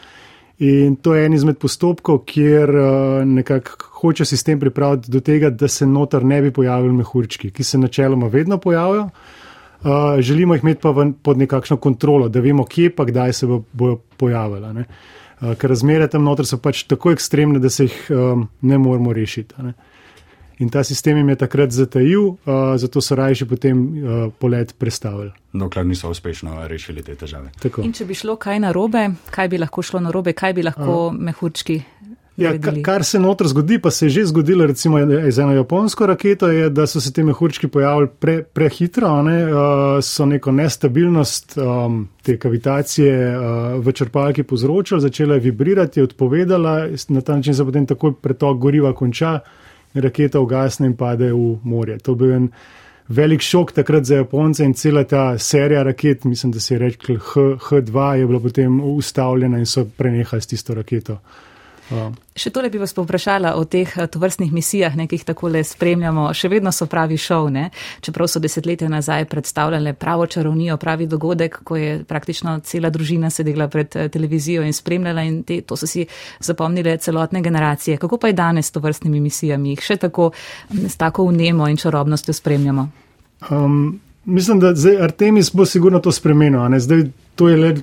In 0.58 0.96
to 0.96 1.14
je 1.14 1.26
en 1.26 1.34
izmed 1.34 1.58
postopkov, 1.58 2.20
kjer 2.30 2.70
uh, 2.70 3.24
nekako 3.26 3.88
hoče 4.00 4.24
sistem 4.24 4.60
pripraviti 4.60 5.10
do 5.10 5.20
tega, 5.20 5.50
da 5.50 5.68
se 5.68 5.86
notar 5.86 6.24
ne 6.24 6.42
bi 6.42 6.52
pojavili 6.54 6.94
mehurčki, 6.94 7.50
ki 7.50 7.64
se 7.64 7.78
načeloma 7.78 8.28
vedno 8.30 8.58
pojavijo. 8.58 9.08
Uh, 9.84 10.20
želimo 10.20 10.54
jih 10.54 10.62
imeti 10.62 10.80
pa 10.80 10.90
ven, 10.90 11.12
pod 11.12 11.38
nekakšno 11.38 11.76
kontrolo, 11.76 12.28
da 12.28 12.40
vemo, 12.40 12.64
kje 12.64 12.94
pa 12.96 13.04
kdaj 13.04 13.32
se 13.32 13.46
bo, 13.46 13.62
bojo 13.72 13.98
pojavila. 14.16 14.70
Uh, 14.70 15.56
ker 15.58 15.70
razmere 15.70 16.06
tam 16.08 16.24
noter 16.24 16.46
so 16.46 16.60
pač 16.62 16.84
tako 16.88 17.12
ekstremne, 17.12 17.58
da 17.58 17.70
se 17.70 17.88
jih 17.88 17.98
um, 18.10 18.48
ne 18.62 18.78
moremo 18.78 19.12
rešiti. 19.12 19.54
Ne? 19.62 19.74
In 20.58 20.68
ta 20.70 20.84
sistem 20.84 21.16
jim 21.16 21.28
je 21.28 21.36
takrat 21.36 21.70
zatajil, 21.70 22.22
uh, 22.22 22.76
zato 22.78 23.00
so 23.00 23.16
rajši 23.18 23.46
potem 23.50 23.78
uh, 23.78 24.32
polet 24.38 24.74
predstavili. 24.78 25.32
Dokler 25.52 25.86
niso 25.86 26.10
uspešno 26.10 26.68
rešili 26.68 27.02
te 27.02 27.14
težave. 27.14 27.50
Tako. 27.62 27.82
In 27.82 27.92
če 27.92 28.06
bi 28.06 28.14
šlo 28.14 28.36
kaj 28.36 28.60
narobe, 28.62 29.08
kaj 29.34 29.48
bi 29.48 29.58
lahko 29.58 29.82
šlo 29.82 30.02
narobe, 30.04 30.32
kaj 30.32 30.54
bi 30.54 30.66
lahko 30.66 31.08
uh. 31.08 31.18
mehurčki. 31.18 31.82
Ja, 32.36 32.50
kar 32.82 33.04
se 33.06 33.20
notr 33.22 33.46
zgodi, 33.46 33.78
pa 33.78 33.90
se 33.94 34.06
je 34.06 34.10
že 34.10 34.24
zgodilo, 34.26 34.66
recimo 34.66 34.98
z 35.30 35.38
eno 35.38 35.52
japonsko 35.54 36.06
raketo, 36.06 36.48
je, 36.50 36.70
da 36.70 36.86
so 36.86 37.00
se 37.00 37.12
te 37.12 37.22
mehurčki 37.22 37.68
pojavili 37.68 38.08
pre, 38.18 38.42
prehitro, 38.42 39.22
ne, 39.22 39.36
uh, 39.46 39.58
so 40.02 40.26
neko 40.26 40.52
nestabilnost 40.52 41.54
um, 41.58 42.08
te 42.22 42.34
kavitacije 42.38 43.14
uh, 43.38 43.44
v 43.78 43.92
črpalki 43.92 44.42
povzročili, 44.42 45.00
začela 45.00 45.38
je 45.38 45.46
vibrirati, 45.46 46.00
je 46.00 46.04
odpovedala, 46.10 46.88
na 47.08 47.20
ta 47.20 47.36
način 47.36 47.54
se 47.54 47.64
potem 47.64 47.86
takoj 47.86 48.16
pretok 48.22 48.58
goriva 48.58 48.92
konča 48.94 49.38
raketa 49.94 50.40
ugasne 50.40 50.86
in 50.86 50.96
pade 50.96 51.32
v 51.32 51.58
morje. 51.62 51.98
To 51.98 52.14
bi 52.14 52.26
bil 52.26 52.34
en 52.36 52.48
velik 53.08 53.40
šok 53.40 53.72
takrat 53.72 54.04
za 54.04 54.16
Japonce 54.16 54.64
in 54.64 54.74
cela 54.74 55.04
ta 55.04 55.38
serija 55.38 55.82
raket, 55.82 56.24
mislim, 56.24 56.52
da 56.52 56.60
se 56.60 56.74
je 56.74 56.78
rekel 56.78 57.18
H, 57.18 57.40
H2, 57.68 58.12
je 58.12 58.26
bila 58.26 58.40
potem 58.40 58.80
ustavljena 58.80 59.58
in 59.58 59.66
so 59.66 59.84
prenehali 59.84 60.42
s 60.42 60.46
tisto 60.46 60.74
raketo. 60.74 61.18
Še 62.34 62.50
tole 62.50 62.70
bi 62.72 62.80
vas 62.80 62.94
povprašala 62.96 63.54
o 63.60 63.64
teh 63.68 63.90
eh, 63.96 64.06
tovrstnih 64.08 64.52
misijah, 64.52 64.94
nekih 64.96 65.24
takole 65.28 65.60
spremljamo. 65.64 66.26
Še 66.34 66.48
vedno 66.48 66.72
so 66.72 66.88
pravi 66.90 67.18
šov, 67.20 67.50
ne? 67.52 67.68
čeprav 68.00 68.28
so 68.30 68.40
desetletja 68.40 68.88
nazaj 68.88 69.26
predstavljale 69.28 69.92
pravo 69.92 70.26
čarovnijo, 70.26 70.78
pravi 70.80 71.06
dogodek, 71.06 71.60
ko 71.64 71.76
je 71.76 71.98
praktično 72.08 72.56
cela 72.64 72.90
družina 72.90 73.30
sedela 73.30 73.68
pred 73.68 73.96
eh, 73.96 74.08
televizijo 74.08 74.64
in 74.64 74.72
spremljala 74.72 75.26
in 75.28 75.42
te, 75.44 75.60
to 75.62 75.76
so 75.76 75.86
si 75.90 76.06
zapomnile 76.40 76.96
celotne 76.98 77.42
generacije. 77.44 78.00
Kako 78.00 78.18
pa 78.18 78.32
je 78.32 78.38
danes 78.40 78.72
s 78.72 78.76
tovrstnimi 78.78 79.20
misijami? 79.20 79.76
Jih 79.76 79.84
še 79.84 80.00
tako 80.08 80.32
s 80.72 80.96
tako 80.96 81.28
vnemo 81.28 81.68
in 81.68 81.76
čarobnostjo 81.76 82.34
spremljamo? 82.34 82.88
Um, 83.50 84.00
mislim, 84.24 84.60
da 84.60 84.72
zdaj 84.74 85.02
Artemis 85.04 85.52
bo 85.52 85.66
sigurno 85.68 86.00
to 86.00 86.12
spremenil. 86.12 86.64
Zdaj 86.80 87.10
to 87.36 87.48
je 87.48 87.56
le 87.56 87.74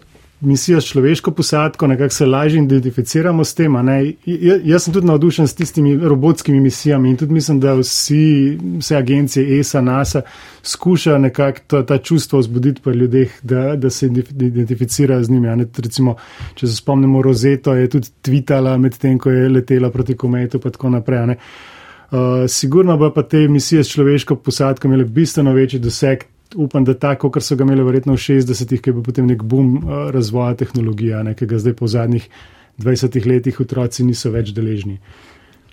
misija 0.41 0.81
s 0.81 0.85
človeško 0.85 1.31
posadko, 1.31 1.87
nekako 1.87 2.13
se 2.13 2.25
lažje 2.25 2.63
identificiramo 2.63 3.43
s 3.43 3.53
tem. 3.53 3.75
Jaz 4.63 4.83
sem 4.83 4.93
tudi 4.93 5.07
navdušen 5.07 5.47
s 5.47 5.55
tistimi 5.55 5.95
robotskimi 5.97 6.59
misijami 6.59 7.09
in 7.09 7.17
tudi 7.17 7.33
mislim, 7.33 7.59
da 7.59 7.73
vsi, 7.73 8.57
vse 8.77 8.95
agencije 8.97 9.59
ESA, 9.59 9.81
NASA 9.81 10.21
skušajo 10.63 11.17
nekako 11.17 11.59
ta, 11.67 11.85
ta 11.85 11.97
čustvo 11.97 12.39
vzbuditi 12.39 12.81
pri 12.81 12.93
ljudeh, 12.93 13.31
da, 13.43 13.75
da 13.75 13.89
se 13.89 14.05
identificirajo 14.05 15.23
z 15.23 15.29
njimi. 15.29 15.65
Recimo, 15.77 16.15
če 16.55 16.67
se 16.67 16.75
spomnimo, 16.75 17.21
Rozeto 17.21 17.73
je 17.73 17.89
tudi 17.89 18.07
tvitala 18.21 18.77
med 18.77 18.97
tem, 18.97 19.19
ko 19.19 19.29
je 19.29 19.49
letela 19.49 19.91
proti 19.91 20.17
kometu 20.17 20.57
in 20.57 20.71
tako 20.71 20.89
naprej. 20.89 21.35
Uh, 22.11 22.17
sigurno 22.47 22.97
pa, 22.99 23.09
pa 23.15 23.23
te 23.23 23.47
misije 23.47 23.83
s 23.83 23.89
človeško 23.89 24.35
posadko 24.35 24.87
imele 24.87 25.05
bistveno 25.05 25.53
večji 25.53 25.79
doseg, 25.79 26.23
upam, 26.55 26.85
da 26.85 26.93
tako, 26.93 27.31
kot 27.31 27.43
so 27.43 27.55
ga 27.55 27.65
imeli 27.67 27.83
verjetno 27.83 28.13
v 28.13 28.21
60-ih, 28.21 28.81
ki 28.81 28.91
je 28.91 28.93
bil 28.93 29.03
potem 29.05 29.27
nek 29.27 29.43
boom 29.43 29.75
uh, 29.77 30.07
razvoja 30.13 30.55
tehnologije, 30.59 31.23
nekega 31.31 31.59
zdaj 31.59 31.75
po 31.79 31.87
zadnjih 31.87 32.29
20 32.81 33.27
letih 33.27 33.59
otroci 33.59 34.03
niso 34.07 34.31
več 34.31 34.53
deležni. 34.55 34.99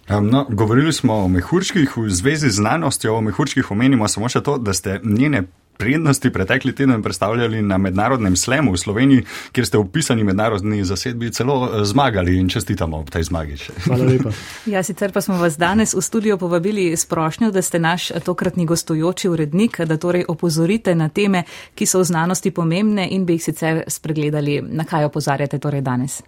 No, 0.08 0.46
govorili 0.48 0.92
smo 0.92 1.14
o 1.24 1.28
mehurčkih, 1.28 1.96
v 1.96 2.10
zvezi 2.10 2.48
z 2.48 2.62
znanostjo 2.62 3.14
o 3.14 3.20
mehurčkih 3.20 3.70
omenimo 3.70 4.08
samo 4.08 4.28
še 4.28 4.40
to, 4.40 4.56
da 4.58 4.72
ste 4.72 5.00
njene 5.04 5.44
prednosti 5.78 6.30
pretekli 6.30 6.74
teden 6.74 7.02
predstavljali 7.02 7.62
na 7.62 7.78
mednarodnem 7.78 8.36
slemu 8.36 8.72
v 8.72 8.76
Sloveniji, 8.76 9.24
kjer 9.52 9.66
ste 9.66 9.78
v 9.78 9.86
pisani 9.92 10.24
mednarodni 10.24 10.84
zasedbi 10.84 11.30
celo 11.30 11.58
eh, 11.66 11.84
zmagali 11.84 12.36
in 12.38 12.48
čestitamo 12.48 12.98
ob 12.98 13.10
tej 13.10 13.22
zmagi. 13.30 13.56
Hvala 13.86 14.04
lepa. 14.04 14.30
ja, 14.74 14.82
sicer 14.82 15.12
pa 15.12 15.20
smo 15.20 15.38
vas 15.38 15.58
danes 15.58 15.94
v 15.94 16.02
studio 16.02 16.38
povabili 16.38 16.90
s 16.96 17.06
prošnjo, 17.06 17.50
da 17.50 17.62
ste 17.62 17.78
naš 17.78 18.10
tokratni 18.24 18.66
gostujoči 18.66 19.28
urednik, 19.28 19.80
da 19.80 19.96
torej 19.96 20.24
opozorite 20.28 20.94
na 20.94 21.08
teme, 21.08 21.44
ki 21.74 21.86
so 21.86 22.02
v 22.02 22.10
znanosti 22.10 22.50
pomembne 22.50 23.08
in 23.10 23.24
bi 23.24 23.38
jih 23.38 23.44
sicer 23.44 23.84
spregledali. 23.86 24.58
Na 24.62 24.84
kaj 24.84 25.04
opozarjate 25.04 25.58
torej 25.58 25.80
danes? 25.80 26.22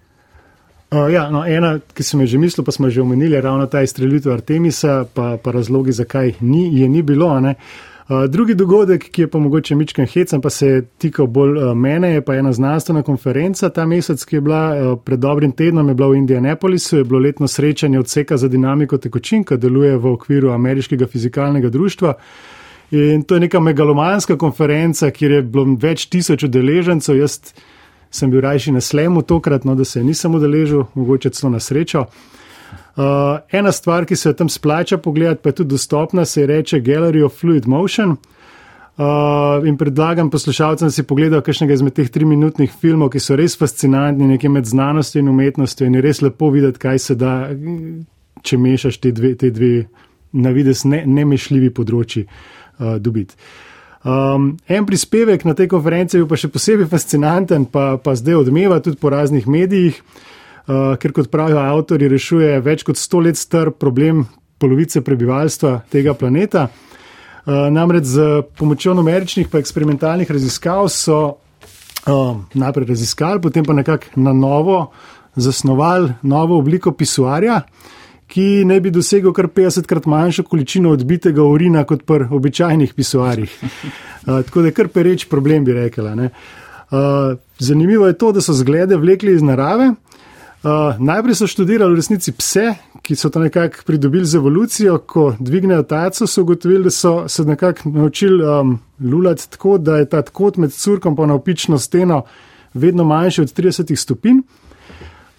Uh, 0.90 1.06
ja, 1.12 1.28
no, 1.30 1.44
ena, 1.46 1.76
ki 1.94 2.02
sem 2.02 2.20
jo 2.20 2.26
že 2.26 2.38
mislil, 2.38 2.64
pa 2.66 2.72
smo 2.72 2.90
že 2.90 3.02
omenili, 3.02 3.34
je 3.34 3.40
ravno 3.40 3.66
ta 3.66 3.82
izstrelitev 3.82 4.32
Artemisa, 4.32 5.04
pa, 5.14 5.36
pa 5.42 5.52
razlogi, 5.54 5.92
zakaj 5.92 6.34
ni, 6.40 6.80
je 6.80 6.88
ni 6.88 7.02
bilo. 7.02 7.30
Uh, 7.38 7.54
drugi 8.28 8.54
dogodek, 8.54 9.04
ki 9.10 9.22
je 9.22 9.28
pa 9.30 9.38
mogoče 9.38 9.74
Mičken 9.74 10.06
Hecam, 10.06 10.40
pa 10.40 10.50
se 10.50 10.66
je 10.66 10.82
tikal 10.98 11.26
bolj 11.26 11.58
uh, 11.58 11.74
mene, 11.76 12.10
je 12.10 12.24
pa 12.24 12.34
ena 12.34 12.52
znanstvena 12.52 13.02
konferenca 13.02 13.68
ta 13.70 13.86
mesec, 13.86 14.24
ki 14.24 14.36
je 14.36 14.40
bila 14.40 14.62
uh, 14.70 14.98
pred 15.04 15.18
dobrim 15.18 15.52
tednom, 15.52 15.88
je 15.88 15.94
bila 15.94 16.08
v 16.08 16.16
Indianapolisu, 16.16 16.96
je 16.96 17.04
bilo 17.04 17.20
letno 17.20 17.48
srečanje 17.48 17.98
odseka 17.98 18.36
za 18.36 18.48
dinamiko 18.48 18.98
tekočin, 18.98 19.44
ki 19.44 19.56
deluje 19.56 19.96
v 19.96 20.12
okviru 20.12 20.50
Ameriškega 20.50 21.06
fizikalnega 21.06 21.68
društva. 21.68 22.14
In 22.90 23.22
to 23.22 23.34
je 23.34 23.40
neka 23.40 23.60
megalomanska 23.60 24.36
konferenca, 24.36 25.10
kjer 25.10 25.30
je 25.30 25.42
bilo 25.42 25.76
več 25.78 26.08
tisoč 26.10 26.42
udeležencev. 26.48 27.16
Jaz 27.16 27.38
sem 28.10 28.30
bil 28.30 28.40
rajši 28.42 28.72
na 28.72 28.80
slemu 28.80 29.22
tokrat, 29.22 29.64
no, 29.64 29.74
da 29.74 29.84
se 29.84 30.02
nisem 30.02 30.34
udeležil, 30.34 30.88
mogoče 30.94 31.30
celo 31.30 31.52
na 31.52 31.60
srečo. 31.60 32.08
Ena 33.52 33.72
stvar, 33.72 34.04
ki 34.04 34.16
se 34.16 34.32
tam 34.36 34.48
splača 34.48 34.98
pogledati, 34.98 35.42
pa 35.42 35.48
je 35.48 35.54
tudi 35.54 35.70
dostopna, 35.70 36.24
se 36.24 36.46
reče 36.46 36.80
Gallery 36.80 37.24
of 37.24 37.40
Fluid 37.40 37.66
Motion. 37.66 38.16
Uh, 39.00 39.66
in 39.66 39.76
predlagam 39.76 40.30
poslušalcem, 40.30 40.88
da 40.88 40.92
si 40.92 41.02
pogledajo 41.02 41.40
kakšnega 41.42 41.72
izmed 41.72 41.94
teh 41.96 42.08
triminutnih 42.12 42.72
filmov, 42.80 43.08
ki 43.14 43.20
so 43.22 43.36
res 43.38 43.54
fascinantni, 43.56 44.26
nekaj 44.28 44.50
med 44.52 44.66
znanostjo 44.68 45.22
in 45.22 45.30
umetnostjo 45.30 45.86
in 45.86 45.94
je 45.96 46.02
res 46.04 46.20
lepo 46.20 46.50
videti, 46.52 46.78
kaj 46.82 46.98
se 46.98 47.16
da, 47.16 47.48
če 48.44 48.58
mešaš 48.60 48.98
te 49.00 49.12
dve, 49.16 49.30
te 49.40 49.48
dve 49.56 49.86
na 50.32 50.52
vides 50.52 50.82
ne, 50.84 51.00
nemešljivi 51.06 51.70
področji 51.72 52.26
uh, 52.26 52.98
dobiti. 53.00 53.38
Um, 54.04 54.50
en 54.68 54.84
prispevek 54.88 55.48
na 55.48 55.54
tej 55.56 55.70
konferenci 55.72 56.18
je 56.18 56.28
pa 56.28 56.36
še 56.36 56.52
posebej 56.52 56.90
fascinanten, 56.90 57.70
pa, 57.72 57.94
pa 57.96 58.16
zdaj 58.18 58.42
odmeva 58.42 58.82
tudi 58.84 59.00
po 59.00 59.14
raznih 59.14 59.48
medijih, 59.48 59.96
uh, 59.96 60.28
ker 60.66 61.12
kot 61.12 61.30
pravijo 61.30 61.58
avtori, 61.58 62.08
rešuje 62.08 62.60
več 62.60 62.84
kot 62.86 62.98
sto 62.98 63.20
let 63.20 63.36
star 63.36 63.70
problem 63.70 64.26
polovice 64.60 65.00
prebivalstva 65.04 65.80
tega 65.90 66.14
planeta. 66.14 66.68
Uh, 67.40 67.70
namreč 67.72 68.04
z 68.04 68.42
pomočjo 68.58 68.94
numeričnih 68.94 69.48
pa 69.48 69.58
eksperimentalnih 69.58 70.28
raziskav 70.30 70.90
so 70.92 71.20
uh, 71.30 72.36
najprej 72.54 72.90
raziskali, 72.92 73.40
potem 73.40 73.64
pa 73.64 73.72
nekako 73.72 74.20
na 74.20 74.34
novo 74.36 74.90
zasnovali 75.36 76.12
novo 76.22 76.58
obliko 76.58 76.92
pisuarja 76.92 77.62
ki 78.30 78.64
ne 78.66 78.78
bi 78.80 78.92
dosegel 78.94 79.32
kar 79.34 79.48
50krat 79.50 80.06
manjšo 80.10 80.44
količino 80.46 80.92
odbitega 80.94 81.42
urina 81.42 81.84
kot 81.84 82.04
pri 82.06 82.28
običajnih 82.30 82.94
pisuarjih. 82.94 83.56
Uh, 83.62 84.42
tako 84.46 84.62
da 84.62 84.70
je 84.70 84.76
kar 84.76 84.88
pereč 84.88 85.26
problem, 85.28 85.64
bi 85.64 85.74
rekla. 85.74 86.14
Uh, 86.14 87.38
zanimivo 87.58 88.06
je 88.06 88.18
to, 88.18 88.32
da 88.32 88.40
so 88.40 88.54
zglede 88.54 88.96
vlekli 88.96 89.34
iz 89.34 89.42
narave. 89.42 89.92
Uh, 90.60 90.92
najprej 91.00 91.34
so 91.34 91.46
študirali 91.48 91.94
v 91.94 91.96
resnici 91.96 92.32
pse, 92.36 92.74
ki 93.02 93.16
so 93.16 93.30
to 93.32 93.40
nekako 93.40 93.80
pridobili 93.86 94.26
z 94.28 94.36
evolucijo. 94.36 94.98
Ko 94.98 95.34
dvignejo 95.38 95.82
taco, 95.82 96.26
so 96.26 96.42
ugotovili, 96.42 96.84
da 96.84 96.90
so 96.90 97.28
se 97.28 97.44
nekako 97.44 97.88
naučili 97.88 98.44
um, 98.44 98.78
lulati 99.00 99.50
tako, 99.50 99.78
da 99.78 99.96
je 99.96 100.08
ta 100.08 100.22
kot 100.22 100.56
med 100.56 100.72
curkom 100.72 101.16
pa 101.16 101.26
na 101.26 101.34
opično 101.34 101.78
steno 101.78 102.22
vedno 102.74 103.04
manjši 103.04 103.42
od 103.42 103.52
30 103.56 103.96
stopinj 103.96 104.42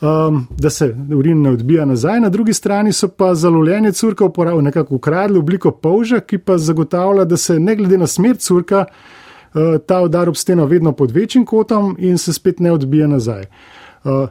um, 0.02 0.48
da 0.58 0.70
se 0.70 0.96
urin 1.18 1.42
ne 1.42 1.50
odbija 1.50 1.86
nazaj, 1.86 2.20
na 2.20 2.30
drugi 2.30 2.54
strani 2.54 2.94
so 2.94 3.08
pa 3.08 3.36
za 3.36 3.50
lovljenje 3.50 3.92
curka 3.92 4.26
uporabljali 4.26 4.64
nekako 4.64 4.96
ukradli 4.96 5.40
obliko 5.40 5.72
polža, 5.72 6.20
ki 6.20 6.38
pa 6.38 6.58
zagotavlja, 6.58 7.26
da 7.26 7.38
se 7.38 7.60
ne 7.60 7.76
glede 7.76 7.98
na 7.98 8.08
smer 8.08 8.38
curka, 8.38 8.86
uh, 8.86 9.62
ta 9.88 10.02
udar 10.02 10.30
ob 10.30 10.36
steno 10.36 10.66
vedno 10.66 10.92
pod 10.92 11.12
večjim 11.12 11.46
kotom 11.46 11.96
in 12.00 12.18
se 12.18 12.34
spet 12.34 12.60
ne 12.60 12.72
odbija 12.72 13.08
nazaj. 13.08 13.42
Uh, 13.42 13.81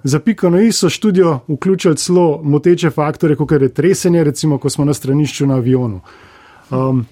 za 0.05 0.19
piko 0.21 0.51
na 0.51 0.61
i 0.61 0.73
so 0.73 0.89
študijo 0.89 1.39
vključili 1.49 1.97
celo 1.97 2.41
moteče 2.43 2.91
faktore, 2.91 3.37
kot 3.37 3.53
je 3.53 3.69
tresenje, 3.69 4.25
recimo, 4.25 4.59
ko 4.59 4.71
smo 4.71 4.85
na 4.85 4.95
stranišču 4.95 5.47
na 5.47 5.55
avionu. 5.55 6.01
Um, 6.71 7.07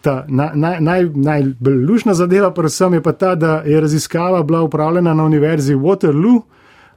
ta 0.00 0.24
naj, 0.28 0.50
naj, 0.54 0.80
najbolj 0.80 1.74
naj 1.76 1.84
lušna 1.84 2.14
zadeva, 2.14 2.50
pa 2.54 2.62
vsem 2.62 2.94
je 2.94 3.02
pa 3.02 3.12
ta, 3.12 3.34
da 3.34 3.62
je 3.66 3.80
raziskava 3.80 4.42
bila 4.42 4.62
upravljena 4.62 5.14
na 5.14 5.24
univerzi 5.24 5.74
Waterloo, 5.74 6.40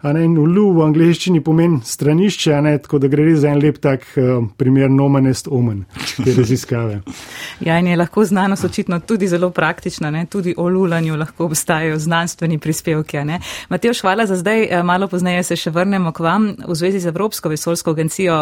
Ne, 0.02 0.24
in 0.26 0.34
ulu 0.42 0.72
v 0.74 0.82
angleščini 0.88 1.44
pomeni 1.46 1.78
stranišče, 1.86 2.56
ne, 2.66 2.74
tako 2.82 2.98
da 3.04 3.10
gre 3.12 3.36
za 3.38 3.52
en 3.54 3.60
lep 3.62 3.78
tak 3.82 4.08
uh, 4.18 4.42
primer 4.58 4.90
nomenest 4.90 5.46
omen 5.52 5.84
te 6.18 6.34
raziskave. 6.34 7.02
ja, 7.68 7.78
in 7.78 7.92
je 7.92 7.98
lahko 8.00 8.26
znanost 8.26 8.66
očitno 8.66 8.98
tudi 9.06 9.28
zelo 9.30 9.52
praktična, 9.54 10.10
ne, 10.12 10.26
tudi 10.26 10.56
o 10.58 10.66
lulanju 10.70 11.20
lahko 11.22 11.46
obstajajo 11.46 12.00
znanstveni 12.02 12.58
prispevki. 12.58 13.22
Mateoš, 13.70 14.02
hvala 14.02 14.26
za 14.26 14.36
zdaj, 14.40 14.64
eh, 14.64 14.84
malo 14.84 15.08
pozneje 15.08 15.44
se 15.44 15.56
še 15.56 15.70
vrnemo 15.70 16.12
k 16.12 16.26
vam 16.26 16.50
v 16.68 16.76
zvezi 16.76 17.00
z 17.00 17.12
Evropsko 17.12 17.50
vesoljsko 17.54 17.94
agencijo, 17.94 18.40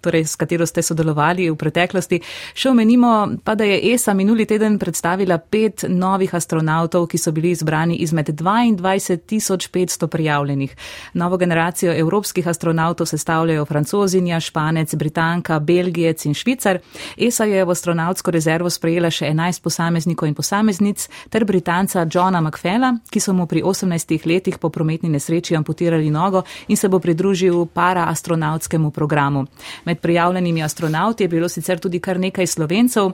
torej 0.00 0.24
s 0.24 0.36
katero 0.40 0.66
ste 0.66 0.82
sodelovali 0.82 1.50
v 1.50 1.58
preteklosti. 1.60 2.22
Še 2.54 2.70
omenimo 2.70 3.12
pa, 3.44 3.54
da 3.54 3.68
je 3.68 3.92
ESA 3.92 4.14
minuli 4.14 4.46
teden 4.48 4.78
predstavila 4.78 5.38
pet 5.38 5.84
novih 5.88 6.32
astronautov, 6.34 7.10
ki 7.12 7.20
so 7.20 7.32
bili 7.36 7.52
izbrani 7.52 8.00
izmed 8.00 8.32
22.500 8.32 10.08
prijavljenih. 10.08 10.76
Novo 11.14 11.36
generacijo 11.36 11.92
evropskih 11.92 12.48
astronautov 12.48 13.06
sestavljajo 13.06 13.64
francozinja, 13.64 14.40
španec, 14.40 14.94
britanka, 14.94 15.58
belgijec 15.58 16.24
in 16.24 16.34
švicar. 16.34 16.78
ESA 17.16 17.44
je 17.44 17.64
v 17.64 17.70
astronautsko 17.70 18.30
rezervo 18.30 18.70
sprejela 18.70 19.10
še 19.10 19.30
11 19.30 19.62
posameznikov 19.62 20.28
in 20.28 20.34
posameznic 20.34 21.08
ter 21.30 21.44
britanca 21.44 22.06
Johna 22.14 22.40
McFella, 22.40 22.94
ki 23.10 23.20
so 23.20 23.32
mu 23.32 23.46
pri 23.46 23.62
18 23.62 24.26
letih 24.26 24.58
po 24.58 24.68
prometni 24.68 25.08
nesreči 25.08 25.56
amputirali 25.56 26.10
nogo 26.10 26.42
in 26.68 26.76
se 26.76 26.88
bo 26.88 26.98
pridružil 26.98 27.66
para 27.66 28.08
astronautskemu 28.08 28.90
programu. 28.90 29.46
Med 29.84 30.00
prijavljenimi 30.00 30.62
astronauti 30.62 31.24
je 31.24 31.28
bilo 31.28 31.48
sicer 31.48 31.78
tudi 31.78 32.00
kar 32.00 32.20
nekaj 32.20 32.46
slovencev, 32.46 33.12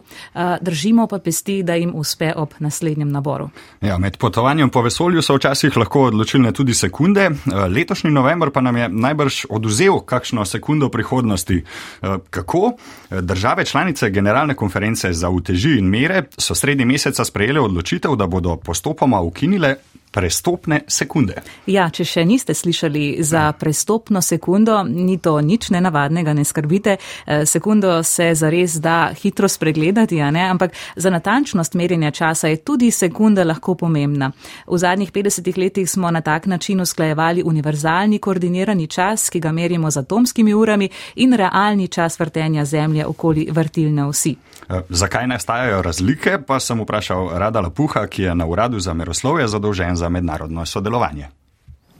držimo 0.60 1.06
pa 1.06 1.18
pesti, 1.18 1.62
da 1.62 1.74
jim 1.74 1.92
uspe 1.94 2.32
ob 2.36 2.54
naslednjem 2.58 3.10
naboru. 3.12 3.48
Ja, 3.80 3.98
med 3.98 4.16
potovanjem 4.16 4.70
po 4.70 4.82
vesolju 4.82 5.22
so 5.22 5.36
včasih 5.36 5.76
lahko 5.76 6.02
odločilne 6.10 6.52
tudi 6.52 6.74
sekunde 6.74 7.30
letošnji 7.78 8.10
november 8.10 8.50
pa 8.50 8.60
nam 8.60 8.76
je 8.76 8.88
najbrž 8.88 9.44
oduzel 9.48 10.00
kakšno 10.00 10.44
sekundo 10.44 10.88
prihodnosti. 10.88 11.62
Eh, 12.02 12.16
kako? 12.30 12.72
Države 13.10 13.64
članice 13.64 14.10
Generalne 14.10 14.54
konference 14.54 15.12
za 15.12 15.30
uteži 15.30 15.78
in 15.78 15.86
mere 15.86 16.22
so 16.38 16.54
sredi 16.54 16.84
meseca 16.84 17.24
sprejele 17.24 17.60
odločitev, 17.60 18.16
da 18.16 18.26
bodo 18.26 18.56
postopoma 18.56 19.20
ukinile 19.20 19.76
prestopne 20.10 20.80
sekunde. 20.88 21.42
Ja, 21.66 21.88
če 21.90 22.04
še 22.04 22.24
niste 22.24 22.54
slišali 22.54 23.22
za 23.22 23.52
prestopno 23.52 24.22
sekundo, 24.22 24.82
ni 24.82 25.18
to 25.18 25.36
nič 25.40 25.70
nenavadnega, 25.70 26.32
ne 26.34 26.44
skrbite. 26.44 26.96
Eh, 27.26 27.46
sekundo 27.46 28.02
se 28.02 28.30
zares 28.34 28.78
da 28.80 29.12
hitro 29.22 29.48
spregledati, 29.48 30.20
ampak 30.20 30.72
za 30.96 31.10
natančnost 31.10 31.74
merjenja 31.74 32.10
časa 32.10 32.48
je 32.48 32.56
tudi 32.56 32.90
sekunda 32.90 33.44
lahko 33.44 33.74
pomembna. 33.74 34.32
V 34.66 34.78
zadnjih 34.78 35.12
50 35.12 35.58
letih 35.58 35.90
smo 35.90 36.10
na 36.10 36.20
tak 36.20 36.46
način 36.46 36.80
usklajevali 36.80 37.42
univerzalni 37.42 38.18
koordinirani 38.18 38.86
čas, 38.86 39.30
ki 39.30 39.40
ga 39.40 39.52
merimo 39.52 39.90
z 39.90 39.98
atomskimi 39.98 40.54
urami 40.54 40.88
in 41.16 41.32
realni 41.32 41.88
čas 41.88 42.18
vrtenja 42.20 42.64
Zemlje 42.64 43.06
okoli 43.06 43.48
vrtilne 43.50 44.04
osi. 44.04 44.36
Eh, 44.68 44.80
zakaj 44.88 45.26
nastajajo 45.26 45.82
razlike, 45.82 46.38
pa 46.46 46.60
sem 46.60 46.80
vprašal 46.80 47.28
Rada 47.38 47.60
Lapuha, 47.60 48.06
ki 48.06 48.22
je 48.22 48.34
na 48.34 48.46
uradu 48.46 48.80
za 48.80 48.92
meroslovje 48.94 49.48
zadolžen 49.48 49.96
za 49.96 50.08
mednarodno 50.08 50.66
sodelovanje. 50.66 51.28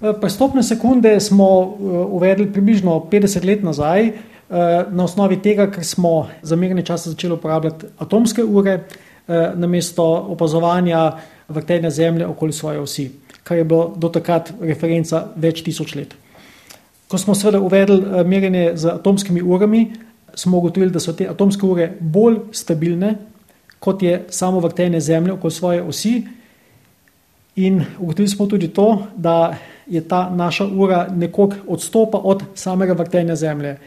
Eh, 0.03 0.13
prestopne 0.21 0.63
sekunde 0.63 1.21
smo 1.21 1.45
eh, 1.45 1.85
uvedli 2.07 2.53
približno 2.53 3.07
50 3.11 3.45
let 3.45 3.63
nazaj, 3.63 4.13
na 4.91 5.05
osnovi 5.05 5.37
tega, 5.45 5.67
ker 5.69 5.85
smo 5.85 6.29
za 6.43 6.57
merjenje 6.57 6.83
časa 6.83 7.11
začeli 7.11 7.35
uporabljati 7.35 7.87
atomske 7.99 8.45
ure, 8.45 8.79
namesto 9.55 10.05
opazovanja 10.33 11.19
vrtenja 11.49 11.91
Zemlje 11.91 12.27
okoli 12.27 12.53
svoje 12.53 12.81
osi, 12.81 13.11
kar 13.45 13.59
je 13.59 13.65
bilo 13.65 13.93
do 13.97 14.09
takrat 14.09 14.49
referenca 14.61 15.27
več 15.37 15.61
tisoč 15.63 15.95
let. 15.95 16.15
Ko 17.09 17.19
smo 17.19 17.35
seveda 17.35 17.61
uvedli 17.61 18.25
merjenje 18.25 18.71
z 18.75 18.89
atomskimi 18.89 19.43
urami, 19.43 19.93
smo 20.39 20.59
ugotovili, 20.59 20.93
da 20.93 21.01
so 21.01 21.13
te 21.13 21.27
atomske 21.29 21.67
ure 21.67 21.91
bolj 22.01 22.37
stabilne, 22.53 23.15
kot 23.79 24.03
je 24.03 24.25
samo 24.31 24.61
vrtenje 24.61 25.01
Zemlje 25.01 25.33
okoli 25.33 25.53
svoje 25.53 25.83
osi. 25.83 26.23
In 27.57 27.83
ugotovili 27.99 28.29
smo 28.29 28.47
tudi 28.47 28.69
to, 28.69 29.07
da 29.17 29.57
je 29.87 30.01
ta 30.09 30.31
naša 30.31 30.67
ura 30.67 31.09
nekoliko 31.17 31.57
odstopa 31.67 32.19
od 32.19 32.43
samega 32.55 32.93
vrtenja 32.93 33.37
Zemlje. 33.37 33.79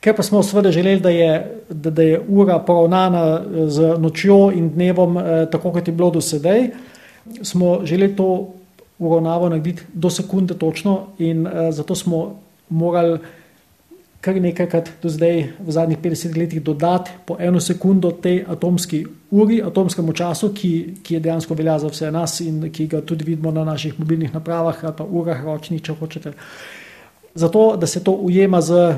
Ker 0.00 0.16
pa 0.16 0.22
smo 0.22 0.42
seveda 0.42 0.72
želeli, 0.72 1.00
da 1.00 1.10
je, 1.10 1.60
da, 1.68 1.90
da 1.90 2.02
je 2.02 2.20
ura 2.28 2.58
poravnana 2.58 3.42
z 3.66 3.94
nočjo 3.98 4.50
in 4.54 4.70
dnevom, 4.74 5.18
eh, 5.18 5.46
tako 5.52 5.72
kot 5.72 5.88
je 5.88 5.94
bilo 5.94 6.10
do 6.10 6.20
sedaj, 6.20 6.70
smo 7.42 7.80
želeli 7.84 8.16
to 8.16 8.48
uravnavo 8.98 9.48
narediti 9.48 9.82
do 9.92 10.10
sekunde 10.10 10.54
točno 10.54 11.06
in 11.18 11.46
eh, 11.46 11.72
zato 11.72 11.94
smo 11.94 12.40
morali 12.68 13.18
kar 14.20 14.36
nekajkrat 14.36 14.90
do 15.02 15.08
zdaj 15.08 15.46
v 15.58 15.72
zadnjih 15.72 15.98
50 15.98 16.36
letih 16.36 16.62
dodati 16.62 17.10
po 17.26 17.36
eno 17.40 17.60
sekundo 17.60 18.10
tej 18.12 18.44
atomski 18.48 19.06
uri, 19.30 19.62
atomskemu 19.62 20.12
času, 20.12 20.52
ki, 20.54 20.72
ki 21.02 21.14
je 21.14 21.20
dejansko 21.20 21.54
velja 21.54 21.78
za 21.78 21.88
vse 21.88 22.10
nas 22.12 22.40
in 22.40 22.68
ki 22.72 22.86
ga 22.86 23.00
tudi 23.00 23.24
vidimo 23.24 23.50
na 23.50 23.64
naših 23.64 23.98
mobilnih 23.98 24.34
napravah 24.34 24.84
ali 24.84 24.94
pa 24.96 25.04
urah 25.04 25.44
ročnih, 25.44 25.82
če 25.82 25.94
hočete. 26.00 26.32
zato 27.34 27.76
da 27.76 27.86
se 27.86 28.04
to 28.04 28.12
ujema 28.12 28.60
z 28.60 28.72
uh, 28.72 28.94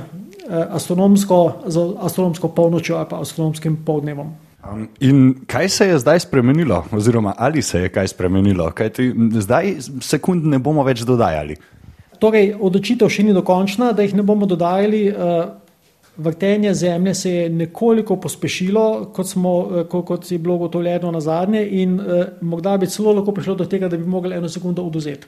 astronomsko, 0.70 1.52
z 1.66 1.78
astronomsko 2.00 2.48
polnočjo 2.48 2.96
ali 2.96 3.06
pa 3.10 3.20
astronomskim 3.20 3.76
povdnevom. 3.84 4.34
Um, 4.72 4.88
in 5.00 5.34
kaj 5.46 5.68
se 5.68 5.86
je 5.86 5.98
zdaj 5.98 6.20
spremenilo, 6.20 6.84
oziroma 6.92 7.34
ali 7.38 7.62
se 7.62 7.80
je 7.80 7.88
kaj 7.88 8.08
spremenilo? 8.08 8.70
Kaj 8.70 8.88
ti, 8.88 9.12
zdaj 9.34 9.74
sekund 10.00 10.46
ne 10.46 10.58
bomo 10.58 10.82
več 10.82 11.02
dodajali. 11.02 11.56
Torej, 12.22 12.52
odločitev 12.54 13.10
še 13.10 13.24
ni 13.26 13.34
dokončna, 13.34 13.90
da 13.92 14.06
jih 14.06 14.14
ne 14.14 14.22
bomo 14.22 14.46
dodajali. 14.46 15.08
Uh, 15.10 15.62
vrtenje 16.16 16.74
Zemlje 16.74 17.14
se 17.14 17.30
je 17.30 17.48
nekoliko 17.50 18.16
pospešilo, 18.20 19.10
kot, 19.14 19.26
smo, 19.28 19.68
eh, 19.80 19.84
kot 19.88 20.32
je 20.32 20.38
bilo 20.38 20.54
ugotovljeno 20.54 21.10
na 21.10 21.20
zadnje, 21.20 21.68
in 21.70 22.00
eh, 22.00 22.26
morda 22.40 22.76
bi 22.76 22.86
celo 22.86 23.12
lahko 23.12 23.32
prišlo 23.32 23.54
do 23.54 23.64
tega, 23.64 23.88
da 23.88 23.96
bi 23.96 24.04
mogli 24.04 24.36
eno 24.36 24.48
sekundo 24.48 24.84
oduzeti. 24.84 25.26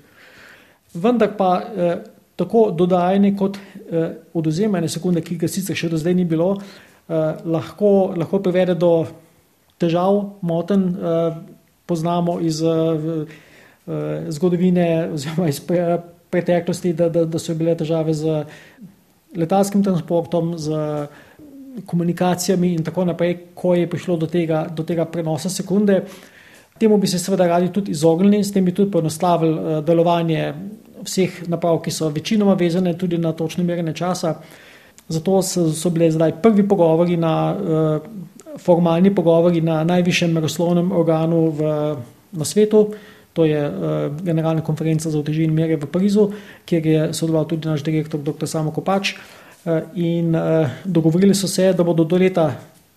Vendar 0.94 1.36
pa 1.36 1.62
eh, 1.76 1.96
tako 2.36 2.70
dodajanje 2.70 3.36
kot 3.36 3.56
eh, 3.56 4.10
oduzemanje 4.34 4.88
sekunde, 4.88 5.22
ki 5.22 5.38
ga 5.38 5.48
sicer 5.48 5.76
še 5.76 5.88
do 5.88 5.96
zdaj 5.96 6.14
ni 6.14 6.24
bilo, 6.24 6.58
eh, 7.08 7.34
lahko, 7.44 8.14
lahko 8.16 8.42
privede 8.42 8.74
do 8.74 9.06
težav, 9.78 10.20
moten, 10.42 10.88
eh, 10.94 11.38
poznamo 11.86 12.40
iz 12.40 12.62
eh, 12.62 13.24
eh 13.86 14.30
zgodovine 14.32 15.10
oziroma 15.12 15.48
iz 15.48 15.60
preteklosti, 16.34 16.92
da, 16.98 17.08
da, 17.08 17.24
da 17.24 17.38
so 17.38 17.54
bile 17.54 17.76
težave 17.78 18.14
z 18.14 18.42
letalskim 19.38 19.82
transportom, 19.86 20.54
z 20.58 20.74
komunikacijami 21.86 22.74
in 22.74 22.84
tako 22.84 23.04
naprej, 23.04 23.36
ko 23.54 23.74
je 23.74 23.90
prišlo 23.90 24.16
do 24.16 24.26
tega, 24.30 24.66
do 24.70 24.82
tega 24.86 25.04
prenosa 25.04 25.50
sekunde. 25.50 26.04
Temu 26.78 26.98
bi 26.98 27.06
se 27.06 27.18
seveda 27.18 27.46
radi 27.46 27.72
tudi 27.72 27.90
izognili, 27.90 28.44
s 28.44 28.52
tem 28.52 28.64
bi 28.64 28.74
tudi 28.74 28.90
poenostavili 28.90 29.54
eh, 29.54 29.80
delovanje 29.86 30.52
vseh 31.04 31.42
naprav, 31.48 31.80
ki 31.82 31.90
so 31.90 32.08
večinoma 32.08 32.54
vezane 32.58 32.94
tudi 32.98 33.18
na 33.18 33.32
točne 33.32 33.64
merjenje 33.64 33.92
časa. 33.94 34.34
Zato 35.08 35.42
so, 35.42 35.68
so 35.72 35.90
bile 35.90 36.10
zdaj 36.10 36.38
prvi 36.42 36.64
pogovori, 36.68 37.16
na, 37.20 37.32
uh, 37.52 38.58
formalni 38.58 39.14
pogovori 39.14 39.60
na 39.60 39.82
najvišjem 39.84 40.32
meroslovnem 40.32 40.92
organu 40.96 41.50
v, 41.50 41.74
na 42.32 42.44
svetu, 42.44 42.86
To 43.34 43.44
je 43.44 43.58
uh, 43.68 44.14
Generalna 44.22 44.62
konferenca 44.62 45.10
za 45.10 45.18
uteži 45.18 45.44
in 45.44 45.54
mere 45.54 45.76
v 45.76 45.88
Parizu, 45.90 46.28
kjer 46.66 46.86
je 46.86 47.00
sodeloval 47.14 47.48
tudi 47.50 47.68
naš 47.68 47.82
direktor 47.82 48.20
dr. 48.22 48.46
Samo 48.46 48.70
Kopač. 48.70 49.16
Uh, 49.64 49.80
in 49.94 50.36
uh, 50.36 50.70
dogovorili 50.84 51.34
so 51.34 51.48
se, 51.48 51.72
da 51.72 51.84
bodo 51.84 52.04
do 52.04 52.16
leta 52.16 52.52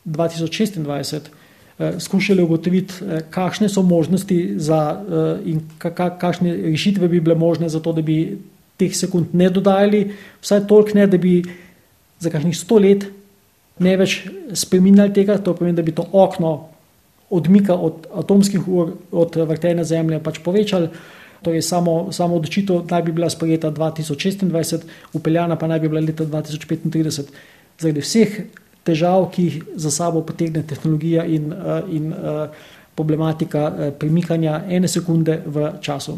2026 0.06 1.18
uh, 1.18 1.98
skušali 2.00 2.44
ugotoviti, 2.44 2.94
uh, 3.02 3.20
kakšne 3.30 3.70
so 3.70 3.82
možnosti 3.82 4.60
za, 4.62 4.82
uh, 4.94 5.48
in 5.48 5.64
ka, 5.78 5.90
ka, 5.90 6.10
kakšne 6.20 6.54
rešitve 6.70 7.08
bi 7.08 7.20
bile 7.20 7.36
možne 7.36 7.70
za 7.70 7.80
to, 7.80 7.94
da 7.94 8.02
bi 8.02 8.38
teh 8.78 8.94
sekund 8.94 9.34
ne 9.34 9.50
dodajali, 9.50 10.12
vsaj 10.42 10.68
toliko 10.68 11.00
ne, 11.00 11.08
da 11.08 11.18
bi 11.18 11.42
za 12.20 12.30
kakšnih 12.30 12.58
sto 12.58 12.78
let 12.78 13.08
ne 13.80 13.94
več 13.98 14.22
spremenjali 14.54 15.14
tega, 15.14 15.38
to 15.38 15.54
pomeni, 15.58 15.78
da 15.78 15.86
bi 15.86 15.94
to 15.96 16.06
okno 16.12 16.67
odmika 17.30 17.76
od 17.76 18.08
atomskih 18.14 18.68
ur, 18.68 18.92
od 19.12 19.36
vrtenja 19.36 19.84
Zemlje, 19.84 20.20
pač 20.24 20.40
povečali. 20.44 20.90
Torej, 21.42 21.62
samo, 21.62 22.12
samo 22.12 22.36
odločitev 22.36 22.88
naj 22.90 23.04
bi 23.06 23.12
bila 23.12 23.30
sprejeta 23.30 23.72
2026, 23.72 24.88
upeljana 25.14 25.56
pa 25.56 25.68
naj 25.68 25.80
bi 25.80 25.90
bila 25.90 26.02
leta 26.02 26.26
2035. 26.26 27.30
Zaradi 27.78 28.02
vseh 28.02 28.40
težav, 28.88 29.28
ki 29.32 29.44
jih 29.44 29.60
za 29.76 29.92
sabo 29.92 30.24
potegne 30.26 30.64
tehnologija 30.64 31.26
in, 31.26 31.52
eh, 31.54 31.92
in 31.92 32.14
eh, 32.14 32.48
problematika 32.96 33.68
eh, 33.68 33.92
premikanja 33.92 34.64
ene 34.70 34.88
sekunde 34.88 35.42
v 35.46 35.72
času. 35.82 36.18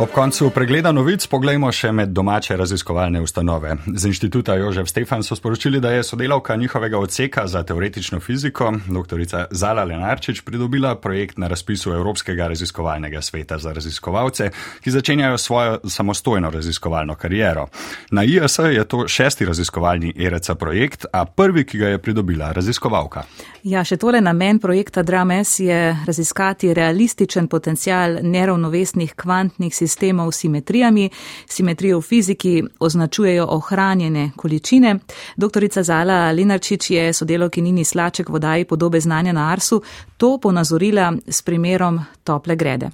Ob 0.00 0.08
koncu 0.08 0.46
pregleda 0.50 0.94
novic 0.96 1.26
pogledajmo 1.28 1.68
še 1.76 1.90
med 1.92 2.14
domače 2.16 2.54
raziskovalne 2.56 3.20
ustanove. 3.20 3.74
Z 3.84 4.08
inštituta 4.08 4.54
Jožef 4.56 4.88
Stefan 4.88 5.20
so 5.20 5.36
sporočili, 5.36 5.76
da 5.80 5.90
je 5.92 6.06
sodelavka 6.08 6.56
njihovega 6.56 6.98
odseka 6.98 7.44
za 7.46 7.60
teoretično 7.68 8.20
fiziko, 8.20 8.70
dr. 8.88 9.20
Zala 9.50 9.84
Lenarčič, 9.84 10.40
pridobila 10.40 10.94
projekt 10.96 11.36
na 11.38 11.50
razpisu 11.52 11.92
Evropskega 11.92 12.46
raziskovalnega 12.48 13.20
sveta 13.20 13.58
za 13.58 13.74
raziskovalce, 13.76 14.48
ki 14.80 14.90
začenjajo 14.90 15.38
svojo 15.38 15.76
samostojno 15.84 16.50
raziskovalno 16.50 17.14
kariero. 17.14 17.66
Na 18.10 18.24
IAS 18.24 18.58
je 18.58 18.84
to 18.88 19.04
šesti 19.08 19.44
raziskovalni 19.44 20.14
ERC 20.16 20.50
projekt, 20.58 21.04
a 21.12 21.26
prvi, 21.26 21.66
ki 21.68 21.78
ga 21.78 21.92
je 21.92 22.00
pridobila 22.00 22.52
raziskovalka. 22.56 23.26
Ja, 23.68 23.84
še 23.84 24.00
tole 24.00 24.24
namen 24.24 24.64
projekta 24.64 25.04
DRAMES 25.04 25.58
je 25.60 25.84
raziskati 26.06 26.72
realističen 26.74 27.52
potencial 27.52 28.22
neravnovesnih 28.24 29.12
kvantnih 29.12 29.68
sistemov 29.76 29.89
sistemov 29.90 30.30
s 30.32 30.46
simetrijami. 30.46 31.10
Simetrijo 31.46 31.98
v 31.98 32.02
fiziki 32.02 32.54
označujejo 32.78 33.46
ohranjene 33.50 34.30
količine. 34.36 34.94
Doktorica 35.36 35.82
Zala 35.82 36.30
Linarčič 36.30 36.90
je 36.90 37.12
sodelovki 37.12 37.60
Nini 37.60 37.84
Slaček 37.84 38.28
v 38.28 38.38
vodaji 38.40 38.64
podobe 38.64 39.00
znanja 39.00 39.32
na 39.32 39.50
Arsu 39.52 39.82
to 40.16 40.38
ponazorila 40.38 41.12
s 41.26 41.42
primerom 41.42 42.00
tople 42.24 42.56
grede. 42.56 42.90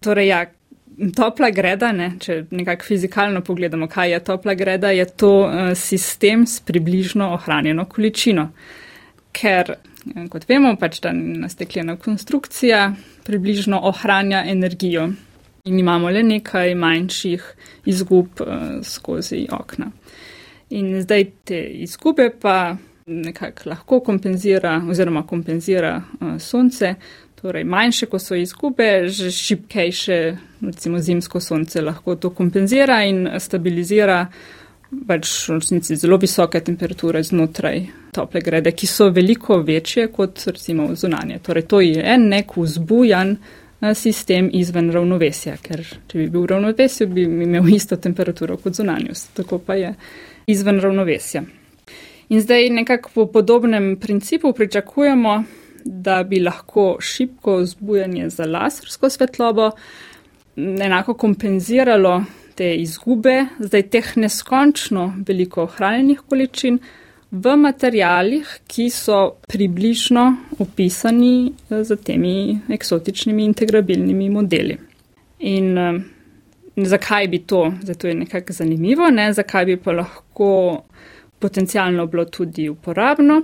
Torej, 0.00 0.28
ja. 0.28 0.46
Topla 1.16 1.50
greda, 1.52 1.90
ne, 1.92 2.14
če 2.16 2.46
nekako 2.56 2.86
fizikalno 2.88 3.42
pogledamo, 3.44 3.84
kaj 3.84 4.14
je 4.14 4.20
topla 4.24 4.54
greda, 4.56 4.88
je 4.96 5.04
to 5.04 5.32
uh, 5.44 5.74
sistem 5.76 6.46
s 6.48 6.62
približno 6.64 7.26
ohranjeno 7.34 7.84
količino. 7.84 8.46
Ker, 9.36 9.74
eh, 9.76 10.22
kot 10.32 10.46
vemo, 10.48 10.72
pač 10.80 11.02
ta 11.04 11.12
nastekljena 11.12 11.98
konstrukcija 12.00 12.94
približno 13.28 13.82
ohranja 13.90 14.40
energijo 14.48 15.10
in 15.66 15.78
imamo 15.78 16.10
le 16.10 16.22
nekaj 16.22 16.74
manjših 16.74 17.44
izgub 17.84 18.40
uh, 18.40 18.46
skozi 18.82 19.46
okna. 19.50 19.90
In 20.70 21.02
zdaj 21.02 21.24
te 21.44 21.60
izgube 21.64 22.30
pa 22.40 22.76
nekako 23.06 23.68
lahko 23.70 24.00
kompenzira 24.00 24.80
oziroma 24.90 25.26
kompenzira 25.26 26.02
uh, 26.20 26.40
sonce, 26.40 26.94
torej 27.40 27.64
manjše, 27.64 28.06
ko 28.06 28.18
so 28.18 28.34
izgube, 28.34 29.08
že 29.08 29.30
šipkejše, 29.30 30.36
recimo 30.60 30.98
zimsko 30.98 31.40
sonce 31.40 31.82
lahko 31.82 32.16
to 32.16 32.30
kompenzira 32.30 33.02
in 33.04 33.28
stabilizira 33.38 34.26
pač 35.06 35.48
v 35.48 35.58
resnici 35.58 35.96
zelo 35.98 36.16
visoke 36.16 36.60
temperature 36.62 37.22
znotraj 37.22 37.80
tople 38.14 38.40
grede, 38.40 38.70
ki 38.72 38.86
so 38.86 39.10
veliko 39.10 39.58
večje 39.66 40.08
kot 40.14 40.46
recimo 40.46 40.92
zunanje. 40.94 41.38
Torej 41.42 41.66
to 41.66 41.80
je 41.80 42.02
en 42.14 42.28
nek 42.30 42.54
vzbujan 42.56 43.36
Eh, 43.36 43.65
sistem 43.94 44.50
izven 44.52 44.90
ravnovesja, 44.92 45.56
ker 45.62 45.82
če 45.84 46.18
bi 46.18 46.26
bil 46.30 46.46
v 46.46 46.50
ravnovesju, 46.54 47.08
bi 47.12 47.26
imel 47.26 47.68
isto 47.74 47.96
temperaturo 47.96 48.56
kot 48.56 48.78
zunanjost, 48.78 49.34
tako 49.36 49.58
pa 49.58 49.76
je 49.76 49.94
izven 50.46 50.80
ravnovesja. 50.80 51.42
In 52.28 52.40
zdaj 52.42 52.70
nekako 52.70 53.10
po 53.14 53.26
podobnem 53.26 53.96
principu 54.00 54.52
pričakujemo, 54.52 55.42
da 55.84 56.22
bi 56.22 56.40
lahko 56.40 56.96
šibko 57.00 57.60
zbujanje 57.64 58.30
za 58.30 58.46
lasersko 58.46 59.10
svetlobo 59.10 59.70
enako 60.56 61.14
kompenziralo 61.14 62.24
te 62.54 62.74
izgube, 62.74 63.44
zdaj 63.58 63.82
teh 63.92 64.16
neskončno 64.16 65.12
veliko 65.26 65.66
hranjenih 65.66 66.20
količin, 66.28 66.78
v 67.30 67.56
materijalih, 67.56 68.46
ki 68.66 68.90
so 68.90 69.36
približno 69.48 70.26
opisani 70.58 71.52
z 71.70 71.90
eh, 71.90 72.02
temi 72.04 72.60
eksotičnimi 72.70 73.44
integrabilnimi 73.44 74.30
modeli. 74.30 74.76
In 75.38 75.78
eh, 75.78 76.00
zakaj 76.76 77.28
bi 77.28 77.38
to, 77.38 77.72
zato 77.82 78.08
je 78.08 78.14
nekako 78.14 78.52
zanimivo, 78.52 79.10
ne, 79.10 79.32
zakaj 79.32 79.64
bi 79.64 79.76
pa 79.76 79.92
lahko 79.92 80.84
potencialno 81.38 82.06
bilo 82.06 82.24
tudi 82.24 82.68
uporabno, 82.68 83.42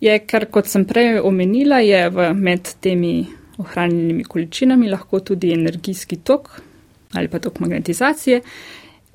je, 0.00 0.18
ker 0.18 0.46
kot 0.50 0.66
sem 0.70 0.84
prej 0.86 1.18
omenila, 1.20 1.80
je 1.82 2.08
v, 2.10 2.32
med 2.34 2.70
temi 2.80 3.26
ohranjenimi 3.58 4.24
količinami 4.24 4.90
lahko 4.90 5.20
tudi 5.20 5.52
energijski 5.52 6.16
tok 6.16 6.60
ali 7.12 7.28
pa 7.28 7.38
tok 7.38 7.58
magnetizacije. 7.60 8.40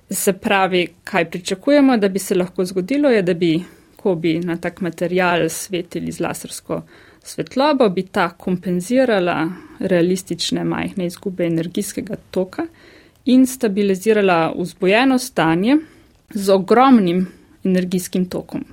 Se 0.10 0.34
pravi, 0.34 0.88
kaj 1.04 1.30
pričakujemo, 1.30 1.98
da 1.98 2.10
bi 2.10 2.20
se 2.20 2.36
lahko 2.36 2.66
zgodilo, 2.66 3.10
je, 3.10 3.22
da 3.22 3.34
bi 3.34 3.64
ko 4.04 4.16
bi 4.20 4.36
na 4.44 4.58
tak 4.60 4.82
material 4.82 5.48
svetili 5.50 6.12
z 6.12 6.20
lasersko 6.20 6.82
svetlobo, 7.24 7.88
bi 7.90 8.04
ta 8.04 8.30
kompenzirala 8.30 9.38
realistične 9.80 10.64
majhne 10.68 11.08
izgube 11.08 11.46
energijskega 11.48 12.18
toka 12.32 12.66
in 13.26 13.48
stabilizirala 13.48 14.54
vzbojeno 14.58 15.20
stanje 15.20 15.78
z 16.34 16.50
ogromnim 16.50 17.28
energijskim 17.64 18.26
tokom, 18.26 18.66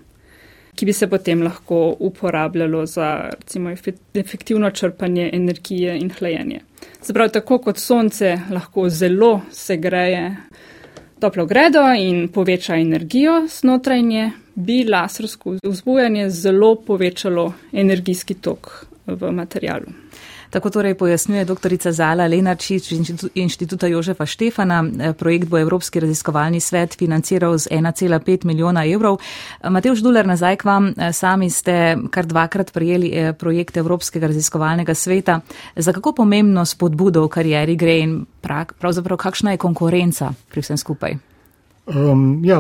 ki 0.75 0.87
bi 0.87 0.93
se 0.93 1.07
potem 1.07 1.43
lahko 1.47 1.97
uporabljalo 1.99 2.87
za 2.87 3.31
recimo 3.31 3.71
efektivno 4.15 4.71
črpanje 4.71 5.31
energije 5.33 5.99
in 5.99 6.11
hlajenje. 6.11 6.61
Zaprav 7.03 7.31
tako 7.31 7.59
kot 7.59 7.79
sonce 7.79 8.39
lahko 8.51 8.89
zelo 8.89 9.41
segreje 9.53 10.37
toplo 11.21 11.47
gredo 11.47 11.83
in 11.99 12.29
poveča 12.29 12.77
energijo 12.77 13.47
znotraj 13.49 14.03
nje, 14.03 14.31
bi 14.55 14.85
lasersko 14.85 15.57
vzbujanje 15.63 16.31
zelo 16.31 16.75
povečalo 16.75 17.53
energijski 17.73 18.35
tok 18.35 18.87
v 19.07 19.33
materialu. 19.33 19.87
Tako 20.51 20.71
torej 20.71 20.95
pojasnjuje 20.95 21.45
dr. 21.45 21.91
Zala 21.91 22.27
Lenarčič 22.27 22.93
iz 22.93 23.11
inštituta 23.35 23.87
Jožefa 23.87 24.27
Štefana. 24.27 24.85
Projekt 25.19 25.49
bo 25.49 25.59
Evropski 25.59 26.01
raziskovalni 26.01 26.61
svet 26.61 26.95
financiral 26.95 27.59
z 27.59 27.69
1,5 27.71 28.45
milijona 28.45 28.85
evrov. 28.87 29.19
Matevž 29.63 30.03
Duler, 30.03 30.27
nazaj 30.27 30.57
k 30.57 30.65
vam. 30.65 30.95
Sami 31.13 31.51
ste 31.51 31.97
kar 32.11 32.27
dvakrat 32.27 32.73
prijeli 32.73 33.33
projekt 33.39 33.77
Evropskega 33.77 34.27
raziskovalnega 34.27 34.95
sveta. 34.95 35.41
Za 35.77 35.93
kako 35.93 36.13
pomembno 36.13 36.65
spodbudo 36.67 37.25
v 37.25 37.29
karieri 37.29 37.77
gre 37.77 37.99
in 37.99 38.27
pravzaprav 38.81 39.19
kakšna 39.19 39.55
je 39.55 39.63
konkurenca 39.63 40.33
pri 40.51 40.63
vsem 40.67 40.77
skupaj? 40.77 41.15
Um, 41.87 42.43
ja, 42.45 42.59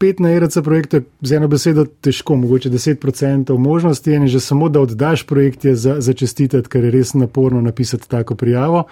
spet 0.00 0.20
na 0.20 0.30
ERC 0.30 0.58
projektu 0.64 0.96
je 0.96 1.02
z 1.22 1.36
eno 1.36 1.48
besedo 1.48 1.84
težko, 1.84 2.36
mogoče 2.36 2.70
10% 2.70 3.58
možnosti, 3.58 4.12
in 4.12 4.28
že 4.28 4.40
samo 4.40 4.68
da 4.68 4.80
oddaš 4.80 5.26
projekt 5.26 5.64
je 5.64 5.74
za, 5.76 6.00
za 6.00 6.12
čestitati, 6.12 6.68
ker 6.68 6.84
je 6.84 6.90
res 6.90 7.12
naporno 7.14 7.60
napisati 7.60 8.08
tako 8.08 8.34
prijavo. 8.34 8.84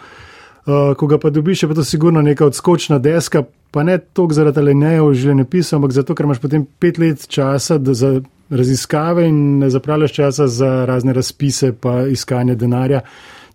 Uh, 0.67 0.93
ko 0.97 1.07
ga 1.07 1.19
pa 1.19 1.31
dobiš, 1.31 1.63
je 1.63 1.69
pa 1.69 1.75
to 1.75 1.85
sigurno 1.85 2.23
neka 2.23 2.45
odskočna 2.47 2.99
deska, 2.99 3.43
pa 3.71 3.83
ne 3.83 3.99
toliko 3.99 4.37
zaradi 4.37 4.61
alinejev 4.61 5.09
življenjepisa, 5.15 5.77
ampak 5.77 5.95
zato, 5.97 6.15
ker 6.15 6.29
imaš 6.29 6.43
potem 6.43 6.67
pet 6.79 6.99
let 6.99 7.25
časa 7.29 7.79
za 7.81 8.11
raziskave 8.51 9.25
in 9.29 9.39
ne 9.63 9.71
zapravljaš 9.71 10.13
časa 10.13 10.47
za 10.47 10.85
razne 10.85 11.15
razpise 11.17 11.73
pa 11.73 12.03
iskanje 12.07 12.55
denarja. 12.55 13.01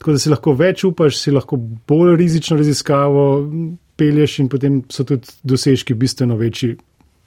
Tako 0.01 0.17
da 0.17 0.23
si 0.23 0.33
lahko 0.33 0.55
več 0.57 0.87
upaš, 0.89 1.21
si 1.21 1.31
lahko 1.31 1.59
bolj 1.87 2.15
rizično 2.17 2.57
raziskavo 2.57 3.45
in 4.03 4.49
potem 4.49 4.81
so 4.89 5.05
tudi 5.05 5.29
dosežki 5.43 5.93
bistveno 5.93 6.35
večji 6.35 6.73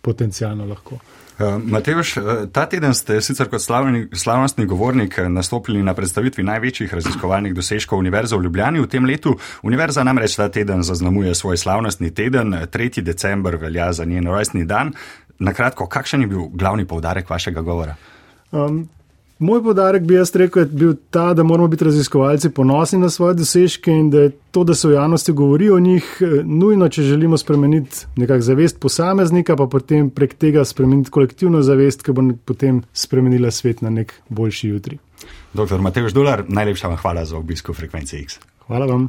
potencijalno 0.06 0.66
lahko. 0.70 0.98
Uh, 1.36 1.58
Mateoš, 1.60 2.16
uh, 2.16 2.22
ta 2.52 2.64
teden 2.70 2.94
ste 2.96 3.18
sicer 3.20 3.50
kot 3.52 3.60
slavni, 3.60 4.06
slavnostni 4.16 4.64
govornik 4.66 5.18
uh, 5.20 5.26
nastopili 5.28 5.82
na 5.84 5.92
predstavitvi 5.94 6.44
največjih 6.46 6.94
raziskovalnih 6.94 7.52
dosežkov 7.54 8.00
Univerze 8.00 8.38
v 8.38 8.46
Ljubljani 8.46 8.80
v 8.80 8.88
tem 8.88 9.04
letu. 9.04 9.34
Univerza 9.62 10.04
namreč 10.06 10.38
ta 10.38 10.48
teden 10.48 10.86
zaznamuje 10.86 11.34
svoj 11.34 11.60
slavnostni 11.60 12.14
teden, 12.14 12.54
3. 12.72 13.02
december 13.04 13.58
velja 13.60 13.92
za 13.92 14.04
njen 14.08 14.30
rojstni 14.32 14.64
dan. 14.64 14.94
Na 15.38 15.52
kratko, 15.52 15.90
kakšen 15.92 16.24
je 16.24 16.30
bil 16.32 16.48
glavni 16.52 16.86
povdarek 16.88 17.28
vašega 17.30 17.60
govora? 17.60 17.98
Um, 18.52 18.86
Moj 19.38 19.60
podarek 19.62 20.02
bi 20.02 20.14
jaz 20.14 20.30
rekel, 20.36 20.62
je 20.62 20.66
bil 20.66 20.94
ta, 21.10 21.34
da 21.34 21.42
moramo 21.42 21.68
biti 21.68 21.84
raziskovalci 21.84 22.50
ponosni 22.50 22.98
na 22.98 23.10
svoje 23.10 23.34
dosežke 23.34 23.92
in 23.92 24.08
da 24.10 24.20
je 24.20 24.30
to, 24.50 24.64
da 24.64 24.74
se 24.74 24.88
v 24.88 24.92
javnosti 24.92 25.32
govori 25.32 25.70
o 25.70 25.78
njih, 25.78 26.06
eh, 26.20 26.40
nujno, 26.44 26.88
če 26.88 27.02
želimo 27.02 27.36
spremeniti 27.38 28.06
nekak 28.16 28.40
zavest 28.40 28.80
posameznika, 28.80 29.56
pa 29.56 29.66
potem 29.66 30.10
prek 30.10 30.34
tega 30.34 30.64
spremeniti 30.64 31.10
kolektivno 31.10 31.62
zavest, 31.62 32.02
ki 32.02 32.12
bo 32.12 32.24
potem 32.44 32.82
spremenila 32.92 33.50
svet 33.50 33.82
na 33.82 33.90
nek 33.90 34.14
boljši 34.28 34.68
jutri. 34.68 34.98
Doktor 35.52 35.80
Matej 35.80 36.08
Ždular, 36.08 36.44
najlepša 36.48 36.88
vam 36.88 36.96
hvala 36.96 37.24
za 37.24 37.36
obisko 37.36 37.74
frekvence 37.74 38.16
X. 38.18 38.38
Hvala 38.66 38.86
vam. 38.86 39.08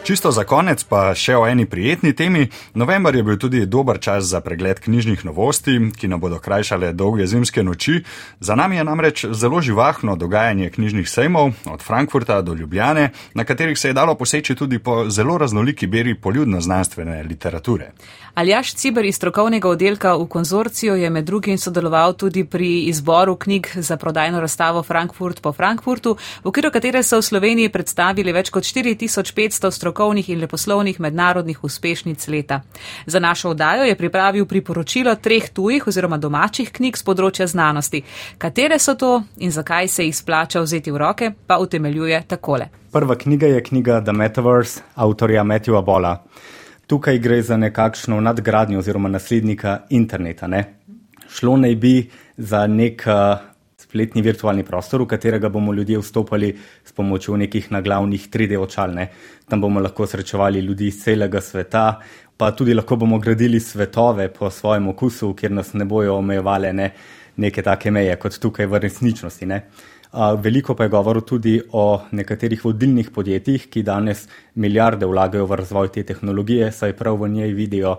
Čisto 0.00 0.32
za 0.32 0.44
konec 0.48 0.80
pa 0.88 1.12
še 1.12 1.36
o 1.36 1.44
eni 1.44 1.66
prijetni 1.68 2.14
temi. 2.16 2.48
November 2.74 3.14
je 3.14 3.22
bil 3.22 3.36
tudi 3.36 3.66
dober 3.66 4.00
čas 4.00 4.24
za 4.32 4.40
pregled 4.40 4.80
knjižnih 4.80 5.24
novosti, 5.28 5.76
ki 5.92 6.08
nam 6.08 6.20
bodo 6.20 6.38
krajšale 6.40 6.92
dolge 6.96 7.26
zimske 7.28 7.62
noči. 7.62 8.00
Za 8.40 8.56
nami 8.56 8.80
je 8.80 8.84
namreč 8.84 9.24
zelo 9.36 9.60
živahno 9.60 10.16
dogajanje 10.16 10.70
knjižnih 10.70 11.08
sejmov, 11.08 11.52
od 11.68 11.84
Frankfurta 11.84 12.40
do 12.42 12.54
Ljubljane, 12.54 13.10
na 13.34 13.44
katerih 13.44 13.78
se 13.78 13.92
je 13.92 13.94
dalo 13.94 14.14
poseči 14.14 14.54
tudi 14.54 14.78
po 14.78 15.04
zelo 15.10 15.38
raznoliki 15.38 15.86
beri 15.86 16.14
poljudno-znanstvene 16.14 17.22
literature. 17.28 17.92
Aljaš 18.34 18.74
Ciber 18.74 19.04
iz 19.04 19.16
strokovnega 19.16 19.68
oddelka 19.68 20.14
v 20.16 20.26
konzorciju 20.26 20.94
je 20.96 21.10
med 21.10 21.24
drugim 21.24 21.58
sodeloval 21.58 22.12
tudi 22.14 22.44
pri 22.44 22.82
izboru 22.88 23.36
knjig 23.36 23.68
za 23.76 23.96
prodajno 23.96 24.40
razstavo 24.40 24.82
Frankfurt 24.82 25.42
po 25.42 25.52
Frankfurtu, 25.52 26.16
v 26.44 26.48
okviru 26.48 26.70
katere 26.70 27.02
so 27.02 27.18
v 27.18 27.26
Sloveniji 27.26 27.68
predstavili 27.68 28.32
več 28.32 28.50
kot 28.50 28.64
4500 28.64 29.89
strokovnih 29.90 30.28
in 30.30 30.40
leposlovnih 30.40 31.00
mednarodnih 31.00 31.64
uspešnic 31.64 32.28
leta. 32.28 32.60
Za 33.06 33.18
našo 33.18 33.50
oddajo 33.50 33.84
je 33.84 33.96
pripravil 33.96 34.46
priporočilo 34.46 35.14
treh 35.14 35.50
tujih 35.50 35.86
oziroma 35.86 36.16
domačih 36.16 36.70
knjig 36.72 36.96
z 36.96 37.02
področja 37.02 37.46
znanosti. 37.46 38.02
Katere 38.38 38.78
so 38.78 38.94
to 38.94 39.22
in 39.38 39.50
zakaj 39.50 39.88
se 39.88 40.04
jih 40.06 40.16
splača 40.16 40.60
vzeti 40.62 40.90
v 40.90 40.96
roke, 40.96 41.32
pa 41.46 41.58
utemeljuje 41.58 42.22
takole. 42.28 42.68
Prva 42.92 43.16
knjiga 43.18 43.46
je 43.46 43.62
knjiga 43.62 44.00
The 44.00 44.12
Metaverse 44.12 44.82
avtorja 44.94 45.42
Matthewa 45.42 45.82
Bola. 45.82 46.22
Tukaj 46.86 47.18
gre 47.18 47.42
za 47.42 47.56
nekakšno 47.56 48.20
nadgradnjo 48.20 48.78
oziroma 48.78 49.08
naslednika 49.08 49.80
interneta. 49.90 50.46
Ne? 50.46 50.64
Šlo 51.30 51.56
naj 51.56 51.74
bi 51.74 52.10
za 52.36 52.66
nek 52.66 53.02
uh, 53.06 53.49
spletni 53.90 54.22
virtualni 54.22 54.62
prostor, 54.62 55.02
v 55.02 55.10
katerega 55.10 55.50
bomo 55.50 55.74
ljudje 55.74 55.98
vstopali 55.98 56.52
s 56.84 56.94
pomočjo 56.94 57.36
nekih 57.36 57.70
naglavnih 57.74 58.28
3D 58.30 58.58
očal. 58.62 58.94
Ne? 58.94 59.08
Tam 59.48 59.60
bomo 59.60 59.82
lahko 59.82 60.06
srečevali 60.06 60.62
ljudi 60.62 60.86
iz 60.86 61.02
celega 61.02 61.40
sveta, 61.42 61.98
pa 62.36 62.52
tudi 62.54 62.74
lahko 62.74 62.96
bomo 62.96 63.18
gradili 63.18 63.60
svetove 63.60 64.28
po 64.32 64.50
svojem 64.50 64.88
okusu, 64.94 65.34
kjer 65.34 65.52
nas 65.52 65.74
ne 65.74 65.84
bojo 65.84 66.20
omejevale 66.22 66.72
ne? 66.72 66.92
neke 67.40 67.62
take 67.62 67.90
meje 67.90 68.14
kot 68.20 68.38
tukaj 68.38 68.66
v 68.66 68.78
resničnosti. 68.78 69.46
Ne? 69.46 69.60
Veliko 70.42 70.74
pa 70.74 70.84
je 70.84 70.92
govoril 70.92 71.22
tudi 71.22 71.60
o 71.72 72.02
nekaterih 72.12 72.64
vodilnih 72.64 73.10
podjetjih, 73.14 73.68
ki 73.70 73.82
danes 73.86 74.26
milijarde 74.54 75.06
vlagajo 75.06 75.46
v 75.46 75.58
razvoj 75.62 75.92
te 75.94 76.02
tehnologije, 76.02 76.72
saj 76.72 76.96
prav 76.98 77.18
v 77.22 77.28
njej 77.30 77.54
vidijo 77.54 77.96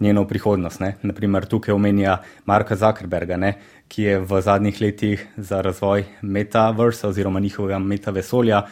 njeno 0.00 0.26
prihodnost. 0.28 0.80
Ne. 0.80 0.94
Naprimer, 1.02 1.46
tukaj 1.46 1.74
omenja 1.74 2.18
Marka 2.46 2.76
Zuckerberga, 2.76 3.36
ne, 3.36 3.54
ki 3.88 4.02
je 4.02 4.18
v 4.18 4.40
zadnjih 4.40 4.80
letih 4.80 5.26
za 5.36 5.60
razvoj 5.62 6.04
metaversa 6.22 7.08
oziroma 7.08 7.40
njihovega 7.40 7.78
metavesolja 7.78 8.64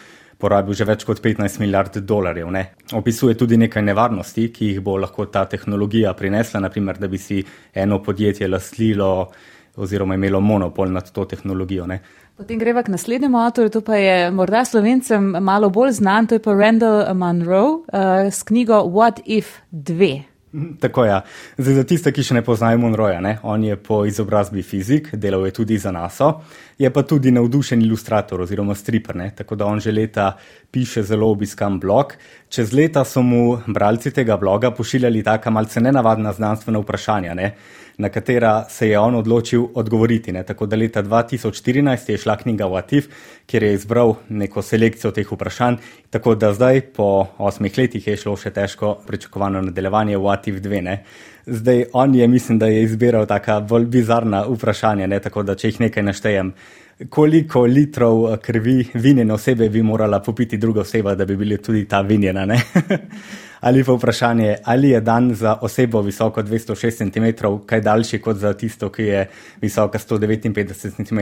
porabil 0.43 0.75
že 0.75 0.87
več 0.89 1.07
kot 1.07 1.23
15 1.23 1.61
milijard 1.63 2.01
dolarjev. 2.03 2.51
Ne. 2.51 2.65
Opisuje 2.99 3.37
tudi 3.39 3.59
nekaj 3.61 3.85
nevarnosti, 3.87 4.49
ki 4.55 4.73
jih 4.73 4.81
bo 4.83 4.97
lahko 4.99 5.29
ta 5.31 5.45
tehnologija 5.47 6.15
prinesla, 6.19 6.61
naprimer, 6.67 6.99
da 6.99 7.09
bi 7.09 7.19
si 7.19 7.43
eno 7.75 8.03
podjetje 8.03 8.49
lastilo 8.51 9.31
oziroma 9.77 10.19
imelo 10.19 10.41
monopol 10.41 10.91
nad 10.93 11.07
to 11.13 11.25
tehnologijo. 11.25 11.87
Ne. 11.87 12.01
Potem 12.37 12.59
greva 12.59 12.83
k 12.83 12.93
naslednjemu 12.93 13.39
avtorju, 13.39 13.71
to 13.71 13.81
pa 13.87 13.97
je 14.01 14.31
morda 14.35 14.65
slovencem 14.65 15.31
malo 15.41 15.71
bolj 15.71 15.95
znan, 16.01 16.27
to 16.27 16.37
je 16.37 16.43
pa 16.43 16.57
Randall 16.57 17.15
Monroe 17.15 17.79
uh, 17.79 18.29
s 18.33 18.43
knjigo 18.49 18.83
What 18.91 19.23
If 19.25 19.61
2. 19.73 20.32
Tako 20.81 21.05
je. 21.05 21.11
Ja. 21.11 21.23
Za 21.59 21.85
tiste, 21.85 22.13
ki 22.13 22.25
še 22.25 22.37
ne 22.39 22.43
poznajo 22.45 22.81
Monroja, 22.83 23.21
ne? 23.25 23.39
on 23.43 23.65
je 23.65 23.77
po 23.77 24.03
izobrazbi 24.09 24.63
fizik, 24.63 25.13
delal 25.17 25.47
je 25.49 25.55
tudi 25.57 25.79
za 25.79 25.93
NASA, 25.95 26.33
je 26.79 26.91
pa 26.93 27.03
tudi 27.09 27.33
navdušen 27.33 27.83
ilustrator 27.83 28.41
oziroma 28.45 28.75
striper, 28.75 29.17
ne? 29.17 29.31
tako 29.37 29.57
da 29.57 29.67
on 29.67 29.81
že 29.81 29.93
leta 29.93 30.33
piše 30.71 31.03
zelo 31.03 31.31
obiskan 31.33 31.79
blog. 31.81 32.17
Čez 32.49 32.73
leta 32.73 33.05
so 33.05 33.23
mu 33.23 33.59
bralci 33.67 34.13
tega 34.13 34.37
bloga 34.37 34.71
pošiljali 34.71 35.23
taka 35.23 35.51
malce 35.51 35.81
nenavadna 35.81 36.33
znanstvena 36.33 36.83
vprašanja. 36.83 37.35
Ne? 37.35 37.55
Na 37.99 38.09
katera 38.09 38.65
se 38.69 38.89
je 38.89 38.99
on 38.99 39.15
odločil 39.15 39.67
odgovoriti. 39.75 40.33
Ne. 40.33 40.43
Tako 40.43 40.67
da 40.67 40.77
leta 40.77 41.03
2014 41.03 42.11
je 42.11 42.19
šla 42.19 42.37
knjiga 42.37 42.65
Watif, 42.65 43.09
kjer 43.47 43.63
je 43.63 43.75
izbral 43.75 44.15
neko 44.29 44.63
selekcijo 44.63 45.11
teh 45.11 45.33
vprašanj, 45.33 45.77
tako 46.11 46.35
da 46.35 46.53
zdaj 46.53 46.81
po 46.81 47.27
osmih 47.39 47.79
letih 47.79 48.07
je 48.07 48.17
šlo 48.17 48.37
še 48.37 48.51
težko 48.51 48.97
pričakovano 49.07 49.61
nadaljevanje 49.61 50.17
Watif 50.19 50.61
2. 50.61 50.81
Ne. 50.83 51.05
Zdaj 51.47 51.85
on 51.93 52.15
je, 52.15 52.29
mislim, 52.29 52.59
da 52.59 52.67
je 52.67 52.83
izbiral 52.83 53.27
taka 53.27 53.61
bolj 53.61 53.87
bizarna 53.87 54.45
vprašanja, 54.49 55.07
ne. 55.07 55.21
tako 55.21 55.43
da 55.43 55.55
če 55.55 55.69
jih 55.69 55.81
nekaj 55.81 56.03
naštejem. 56.03 56.53
Koliko 57.09 57.61
litrov 57.61 58.37
krvi 58.37 58.87
vinjene 58.95 59.35
osebe 59.35 59.69
bi 59.69 59.83
morala 59.83 60.21
popiti 60.21 60.57
druga 60.57 60.81
oseba, 60.81 61.15
da 61.15 61.25
bi 61.25 61.37
bili 61.37 61.59
tudi 61.63 61.85
ta 61.89 62.01
vinjena? 62.01 62.47
ali 63.63 63.85
pa 63.85 63.93
vprašanje, 63.93 64.57
ali 64.65 64.91
je 64.91 65.01
dan 65.01 65.35
za 65.35 65.59
osebo 65.61 66.01
visoko 66.01 66.43
206 66.43 66.99
cm 66.99 67.47
kaj 67.67 67.81
daljši 67.81 68.19
kot 68.19 68.37
za 68.37 68.53
tisto, 68.53 68.89
ki 68.89 69.03
je 69.03 69.29
visoka 69.61 69.99
159 69.99 70.91
cm. 70.97 71.19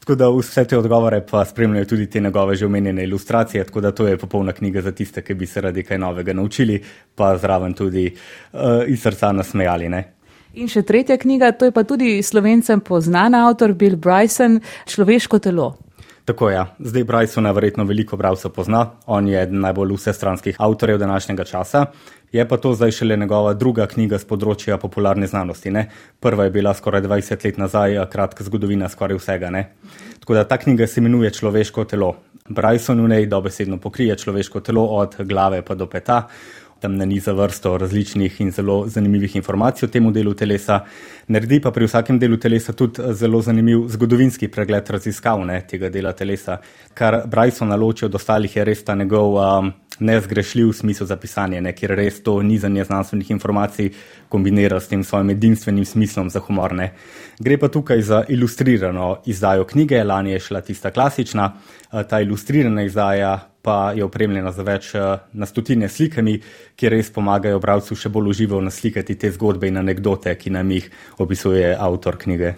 Tako 0.00 0.14
da 0.14 0.28
vse 0.28 0.64
te 0.64 0.78
odgovore 0.78 1.22
pa 1.30 1.44
spremljajo 1.44 1.84
tudi 1.84 2.06
te 2.10 2.20
njegove 2.20 2.56
že 2.56 2.66
omenjene 2.66 3.04
ilustracije, 3.04 3.64
tako 3.64 3.80
da 3.80 3.92
to 3.92 4.06
je 4.06 4.16
popolna 4.16 4.52
knjiga 4.52 4.82
za 4.82 4.92
tiste, 4.92 5.22
ki 5.22 5.34
bi 5.34 5.46
se 5.46 5.60
radi 5.60 5.82
kaj 5.82 5.98
novega 5.98 6.32
naučili, 6.32 6.82
pa 7.14 7.36
zraven 7.38 7.74
tudi 7.74 8.14
uh, 8.52 8.60
iz 8.86 9.02
srca 9.02 9.32
nasmejali. 9.32 9.88
Ne? 9.88 10.19
In 10.54 10.66
še 10.66 10.82
tretja 10.82 11.14
knjiga, 11.14 11.52
to 11.54 11.68
je 11.68 11.74
pa 11.74 11.84
tudi 11.86 12.18
slovencem 12.26 12.80
poznan 12.82 13.36
avtor 13.38 13.70
Bill 13.78 13.94
Bryson, 13.94 14.58
Človeško 14.90 15.38
telo. 15.38 15.76
Tako 16.24 16.48
je. 16.50 16.54
Ja. 16.54 16.64
Zdaj 16.78 17.04
Brysona 17.04 17.52
verjetno 17.54 17.84
veliko 17.84 18.16
bralcev 18.16 18.52
pozna, 18.54 18.84
on 19.06 19.28
je 19.28 19.38
eden 19.42 19.62
najbolj 19.64 19.96
vsestranskih 19.96 20.58
avtorjev 20.58 20.98
današnjega 20.98 21.44
časa. 21.44 21.84
Je 22.32 22.44
pa 22.48 22.56
to 22.56 22.74
zdaj 22.74 22.90
šele 22.90 23.16
njegova 23.16 23.54
druga 23.54 23.86
knjiga 23.90 24.18
z 24.18 24.26
področja 24.26 24.78
popularne 24.78 25.26
znanosti. 25.26 25.70
Ne? 25.74 25.88
Prva 26.20 26.46
je 26.46 26.54
bila 26.54 26.74
skoraj 26.74 27.02
20 27.02 27.46
let 27.46 27.58
nazaj, 27.58 27.98
kratka 28.10 28.46
zgodovina 28.46 28.88
skoraj 28.88 29.18
vsega. 29.18 29.50
Ne? 29.50 29.64
Tako 30.22 30.38
da 30.38 30.44
ta 30.44 30.58
knjiga 30.58 30.86
se 30.86 31.00
imenuje 31.00 31.30
Človeško 31.30 31.84
telo. 31.84 32.14
Bryson 32.50 33.02
v 33.02 33.08
njej 33.08 33.26
dobesedno 33.26 33.78
pokrije 33.78 34.16
človeško 34.18 34.60
telo 34.60 34.86
od 34.98 35.14
glave 35.26 35.62
pa 35.62 35.74
do 35.74 35.86
peta. 35.86 36.28
Tam 36.80 36.96
na 36.96 37.04
niza 37.04 37.32
vrsto 37.32 37.76
različnih 37.78 38.40
in 38.40 38.50
zelo 38.50 38.84
zanimivih 38.88 39.36
informacij 39.36 39.86
o 39.86 39.90
tem 39.90 40.12
delu 40.12 40.34
telesa. 40.34 40.80
Naredi 41.28 41.60
pa 41.60 41.70
pri 41.70 41.86
vsakem 41.86 42.18
delu 42.18 42.36
telesa 42.36 42.72
tudi 42.72 43.02
zelo 43.14 43.42
zanimiv 43.42 43.86
zgodovinski 43.88 44.48
pregled 44.48 44.90
raziskav 44.90 45.44
ne, 45.46 45.60
tega 45.68 45.88
dela 45.88 46.12
telesa. 46.12 46.58
Kar 46.94 47.22
Bryson 47.26 47.68
naloči 47.68 48.04
od 48.04 48.14
ostalih 48.14 48.56
je 48.56 48.64
res 48.64 48.84
ta 48.84 48.94
njegov 48.94 49.36
um, 49.36 49.72
nezgrešljiv 50.00 50.72
smisel 50.72 51.06
za 51.06 51.16
pisanje, 51.16 51.60
ne, 51.60 51.74
kjer 51.76 51.94
res 51.96 52.22
to 52.24 52.38
nizanje 52.42 52.84
znanstvenih 52.84 53.30
informacij 53.30 53.90
kombinira 54.28 54.80
s 54.80 54.88
tem 54.88 55.04
svojim 55.04 55.30
edinstvenim 55.30 55.84
smislom 55.84 56.30
za 56.30 56.40
humor. 56.40 56.74
Ne. 56.74 56.92
Gre 57.38 57.58
pa 57.58 57.68
tukaj 57.68 58.02
za 58.02 58.24
ilustrirano 58.28 59.18
izdajo 59.26 59.64
knjige, 59.64 60.04
lani 60.04 60.32
je 60.32 60.40
šla 60.40 60.60
tista 60.60 60.90
klasična, 60.90 61.52
ta 62.08 62.20
ilustrirana 62.20 62.82
izdaja 62.82 63.49
pa 63.62 63.92
je 63.96 64.04
opremljena 64.04 64.52
z 64.52 64.64
več 64.64 64.92
na 65.32 65.46
stotine 65.46 65.88
slikami, 65.88 66.38
ki 66.76 66.88
res 66.88 67.12
pomagajo 67.12 67.60
bralcu 67.60 67.96
še 67.96 68.08
bolj 68.08 68.32
uživo 68.34 68.60
naslikati 68.64 69.18
te 69.20 69.30
zgodbe 69.32 69.68
in 69.68 69.80
anekdote, 69.80 70.34
ki 70.36 70.50
nam 70.56 70.70
jih 70.70 70.90
opisuje 71.18 71.74
avtor 71.76 72.18
knjige. 72.20 72.56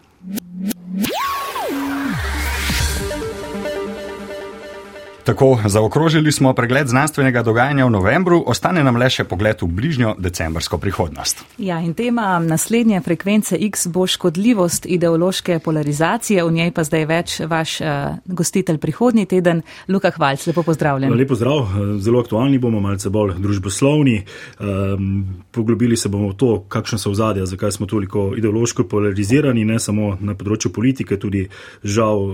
Tako, 5.24 5.58
zaokrožili 5.66 6.32
smo 6.32 6.54
pregled 6.54 6.88
znanstvenega 6.88 7.42
dogajanja 7.42 7.86
v 7.86 7.90
novembru, 7.90 8.42
ostane 8.46 8.82
nam 8.82 8.96
le 8.98 9.06
še 9.06 9.22
pogled 9.24 9.60
v 9.62 9.68
bližnjo 9.70 10.16
decembrsko 10.18 10.80
prihodnost. 10.82 11.44
Ja, 11.62 11.76
in 11.78 11.94
tema 11.94 12.40
naslednje 12.42 12.98
frekvence 13.06 13.54
X 13.54 13.86
bo 13.86 14.02
škodljivost 14.06 14.86
ideološke 14.90 15.60
polarizacije, 15.62 16.42
v 16.42 16.52
njej 16.56 16.72
pa 16.74 16.82
zdaj 16.82 17.06
več 17.06 17.34
vaš 17.46 17.74
uh, 17.80 18.16
gostitelj 18.26 18.80
prihodnji 18.82 19.28
teden, 19.30 19.60
Luka 19.88 20.10
Hvalc. 20.10 20.42
Lepo 20.50 20.64
pozdravljen. 20.66 21.14
Lepo 21.14 21.38
zdrav, 21.38 21.70
zelo 22.02 22.24
aktualni 22.26 22.58
bomo, 22.58 22.82
malce 22.82 23.10
bolj 23.10 23.36
družboslovni. 23.38 24.16
Um, 24.58 25.06
poglobili 25.54 25.96
se 25.96 26.10
bomo 26.10 26.32
v 26.32 26.38
to, 26.42 26.50
kakšne 26.66 26.98
so 26.98 27.14
vzadja, 27.14 27.46
zakaj 27.46 27.76
smo 27.78 27.86
toliko 27.86 28.32
ideološko 28.34 28.88
polarizirani, 28.90 29.62
ne 29.70 29.78
samo 29.78 30.16
na 30.18 30.34
področju 30.34 30.74
politike, 30.74 31.14
tudi 31.14 31.46
žal 31.86 32.26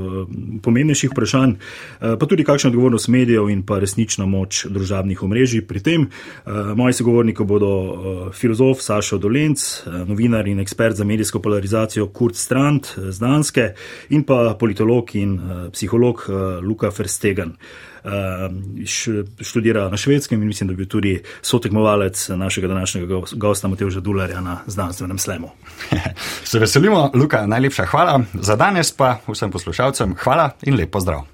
pomembnejših 0.65 1.13
vprašanj, 1.13 1.57
pa 2.01 2.25
tudi 2.25 2.49
kakšne 2.49 2.78
odgovornost 2.79 3.09
medijev 3.09 3.49
in 3.51 3.63
pa 3.67 3.79
resnična 3.79 4.27
moč 4.27 4.63
družabnih 4.71 5.23
omrežij. 5.23 5.65
Pri 5.67 5.81
tem 5.83 6.05
uh, 6.07 6.71
moji 6.79 6.95
sogovorniki 6.95 7.45
bodo 7.45 7.69
uh, 7.69 8.19
filozof 8.33 8.79
Sašo 8.85 9.19
Dolenc, 9.19 9.59
uh, 9.59 10.05
novinar 10.07 10.47
in 10.47 10.61
ekspert 10.63 10.97
za 10.97 11.05
medijsko 11.05 11.41
polarizacijo 11.43 12.07
Kurt 12.15 12.37
Strand 12.37 12.87
z 12.97 13.19
Danske 13.19 13.73
in 14.15 14.23
pa 14.23 14.55
politolog 14.59 15.11
in 15.19 15.35
uh, 15.35 15.71
psiholog 15.73 16.23
uh, 16.29 16.63
Luka 16.63 16.91
Verstegen. 16.99 17.57
Uh, 18.05 18.13
študira 19.43 19.89
na 19.91 19.97
švedskem 19.97 20.43
in 20.43 20.49
mislim, 20.49 20.69
da 20.69 20.73
bi 20.73 20.85
bil 20.85 20.89
tudi 20.89 21.17
sotekmovalec 21.43 22.29
našega 22.29 22.69
današnjega 22.69 23.21
gosta 23.33 23.69
Mateoža 23.69 24.01
Dularja 24.01 24.41
na 24.41 24.61
znanstvenem 24.67 25.19
slemu. 25.19 25.51
Se 26.51 26.59
veselimo, 26.59 27.11
Luka, 27.15 27.47
najlepša 27.47 27.87
hvala. 27.91 28.21
Za 28.35 28.57
danes 28.57 28.93
pa 28.93 29.17
vsem 29.27 29.51
poslušalcem 29.51 30.15
hvala 30.23 30.51
in 30.63 30.79
lep 30.79 30.91
pozdrav. 30.91 31.27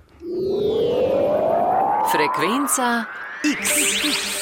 Frekvenca 2.15 3.09
X. 3.43 4.34